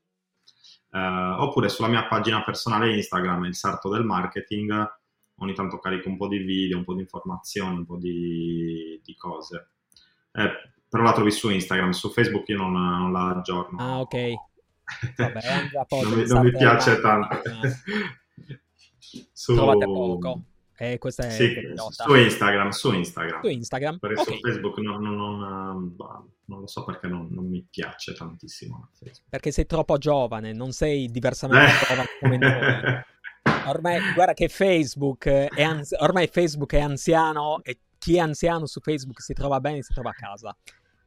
Eh, 0.90 1.36
oppure 1.38 1.70
sulla 1.70 1.90
mia 1.90 2.08
pagina 2.08 2.44
personale 2.44 2.96
Instagram, 2.96 3.46
il 3.46 3.56
sarto 3.56 3.90
del 3.90 4.04
marketing, 4.04 4.96
ogni 5.36 5.54
tanto 5.54 5.78
carico 5.78 6.10
un 6.10 6.18
po' 6.18 6.28
di 6.28 6.40
video, 6.40 6.78
un 6.78 6.84
po' 6.84 6.96
di 6.96 7.02
informazioni, 7.02 7.76
un 7.76 7.86
po' 7.86 7.98
di, 7.98 9.00
di 9.04 9.16
cose. 9.16 9.70
Eh, 10.32 10.50
però 10.90 11.04
la 11.04 11.14
trovi 11.14 11.30
su 11.30 11.50
Instagram, 11.50 11.92
su 11.92 12.10
Facebook 12.10 12.48
io 12.48 12.58
non, 12.58 12.72
non 12.72 13.12
la 13.12 13.28
aggiorno. 13.30 13.78
Ah, 13.80 14.00
ok. 14.00 14.34
Vabbè, 15.16 15.40
non, 15.90 16.14
mi, 16.14 16.28
non 16.28 16.44
mi 16.44 16.52
piace 16.52 17.00
tanto. 17.02 17.42
su... 19.34 19.54
Trovate 19.54 19.86
poco. 19.86 20.42
Eh, 20.80 21.00
questa 21.00 21.24
è 21.24 21.32
sì, 21.32 21.56
su 21.90 22.14
Instagram, 22.14 22.70
su 22.70 22.94
Instagram. 22.94 23.42
Su 23.42 23.48
Instagram. 23.48 23.98
Per 23.98 24.12
okay. 24.12 24.24
su 24.24 24.40
Facebook 24.40 24.78
non, 24.78 25.02
non, 25.02 25.16
non, 25.16 25.96
non, 26.46 26.60
lo 26.60 26.68
so 26.68 26.84
perché 26.84 27.08
non, 27.08 27.30
mi 27.32 27.66
piace 27.68 28.14
tantissimo. 28.14 28.92
Perché 29.28 29.52
sei 29.52 29.66
troppo 29.66 29.98
giovane, 29.98 30.54
non 30.54 30.72
sei 30.72 31.10
diversamente 31.10 31.66
eh. 31.66 31.88
giovane 31.88 32.08
come 32.20 32.38
noi. 32.38 33.06
Ormai, 33.68 34.14
guarda 34.14 34.34
che 34.34 34.50
Facebook 34.50 35.26
è, 35.26 35.64
anzi- 35.64 35.96
ormai 36.00 36.28
Facebook 36.28 36.74
è 36.74 36.80
anziano 36.80 37.64
e 37.64 37.80
chi 37.98 38.18
è 38.18 38.20
anziano 38.20 38.68
su 38.68 38.80
Facebook 38.80 39.20
si 39.20 39.34
trova 39.34 39.60
bene, 39.60 39.82
si 39.82 39.94
trova 39.94 40.12
a 40.12 40.14
casa. 40.14 40.56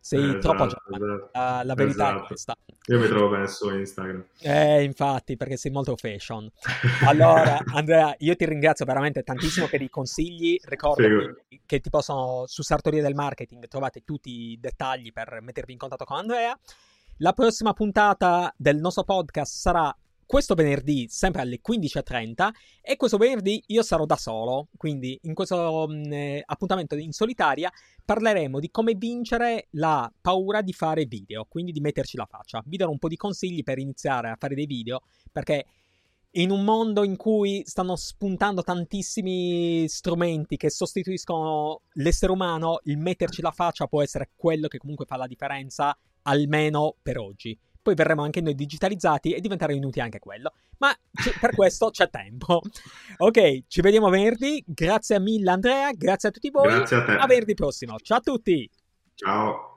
Sei 0.01 0.25
esatto, 0.25 0.39
troppo 0.39 0.67
giovane. 0.67 1.15
Esatto, 1.15 1.31
la, 1.33 1.63
la, 1.63 1.75
verità 1.75 2.05
esatto. 2.05 2.23
è 2.23 2.27
questa. 2.27 2.57
Io 2.87 2.99
mi 2.99 3.07
trovo 3.07 3.29
bene 3.29 3.47
su 3.47 3.71
Instagram. 3.71 4.25
Eh, 4.41 4.83
infatti, 4.83 5.37
perché 5.37 5.57
sei 5.57 5.71
molto 5.71 5.95
fashion. 5.97 6.51
Allora, 7.05 7.59
Andrea, 7.75 8.15
io 8.19 8.35
ti 8.35 8.47
ringrazio 8.47 8.87
veramente 8.87 9.23
tantissimo 9.23 9.67
per 9.69 9.83
i 9.83 9.91
consigli. 9.91 10.59
Ricordo 10.65 11.37
che 11.67 11.81
ti 11.81 11.91
possono, 11.91 12.45
su 12.47 12.63
Sartoria 12.63 13.03
del 13.03 13.15
Marketing, 13.15 13.69
trovate 13.69 14.03
tutti 14.03 14.51
i 14.51 14.59
dettagli 14.59 15.13
per 15.13 15.39
mettervi 15.43 15.73
in 15.73 15.79
contatto 15.79 16.05
con 16.05 16.17
Andrea. 16.17 16.59
La 17.19 17.35
prossima 17.35 17.75
puntata 17.75 18.53
del 18.57 18.79
nostro 18.79 19.05
podcast 19.05 19.55
sarà 19.55 19.95
questo 20.31 20.55
venerdì, 20.55 21.09
sempre 21.09 21.41
alle 21.41 21.61
15.30, 21.61 22.51
e 22.83 22.95
questo 22.95 23.17
venerdì 23.17 23.65
io 23.67 23.83
sarò 23.83 24.07
da 24.07 24.15
solo, 24.15 24.69
quindi 24.77 25.19
in 25.23 25.35
questo 25.35 25.89
mh, 25.89 25.93
mm, 25.93 26.13
eh, 26.13 26.43
appuntamento 26.47 26.95
in 26.95 27.11
solitaria 27.11 27.69
parleremo 28.05 28.61
di 28.61 28.71
come 28.71 28.95
vincere 28.95 29.67
la 29.71 30.09
paura 30.21 30.63
di 30.63 30.73
fare 30.73 31.07
video, 31.07 31.47
quindi 31.49 31.73
di 31.73 31.81
metterci 31.81 32.17
la 32.17 32.27
faccia. 32.31 32.63
Vi 32.65 32.77
darò 32.77 32.93
un 32.93 33.01
po' 33.01 33.09
di 33.09 33.17
consigli 33.17 33.65
per 33.65 33.79
iniziare 33.81 34.31
a 34.31 34.37
fare 34.39 34.55
dei 34.55 34.67
video, 34.67 35.01
perché 35.33 35.65
in 36.35 36.53
un 36.53 36.63
mondo 36.63 37.03
in 37.03 37.17
cui 37.17 37.65
stanno 37.65 37.97
spuntando 37.97 38.63
tantissimi 38.63 39.89
strumenti 39.89 40.57
che 40.57 40.71
sostituiscono 40.71 41.81
l'essere 41.95 42.31
umano, 42.31 42.79
il 42.85 42.99
metterci 42.99 43.43
la 43.43 43.51
faccia 43.51 43.89
può 43.89 44.01
essere 44.01 44.31
quello 44.37 44.69
che 44.69 44.79
comunque 44.79 45.07
fa 45.07 45.17
la 45.17 45.27
differenza, 45.27 45.93
almeno 46.23 46.95
per 47.03 47.19
oggi 47.19 47.59
poi 47.83 47.95
verremo 47.95 48.23
anche 48.23 48.41
noi 48.41 48.55
digitalizzati 48.55 49.33
e 49.33 49.41
diventerà 49.41 49.73
inutile 49.73 50.05
anche 50.05 50.19
quello. 50.19 50.53
Ma 50.79 50.93
c- 51.13 51.39
per 51.39 51.55
questo 51.55 51.91
c'è 51.91 52.09
tempo. 52.11 52.61
Ok, 53.19 53.65
ci 53.69 53.81
vediamo 53.81 54.09
venerdì. 54.09 54.63
Grazie 54.67 55.21
mille 55.21 55.51
Andrea, 55.51 55.91
grazie 55.93 56.29
a 56.29 56.33
tutti 56.33 56.51
voi. 56.51 56.69
Grazie 56.69 56.97
a 56.97 57.05
te. 57.05 57.13
A 57.13 57.27
venerdì 57.27 57.55
prossimo. 57.55 57.99
Ciao 57.99 58.19
a 58.19 58.21
tutti. 58.21 58.69
Ciao. 59.15 59.70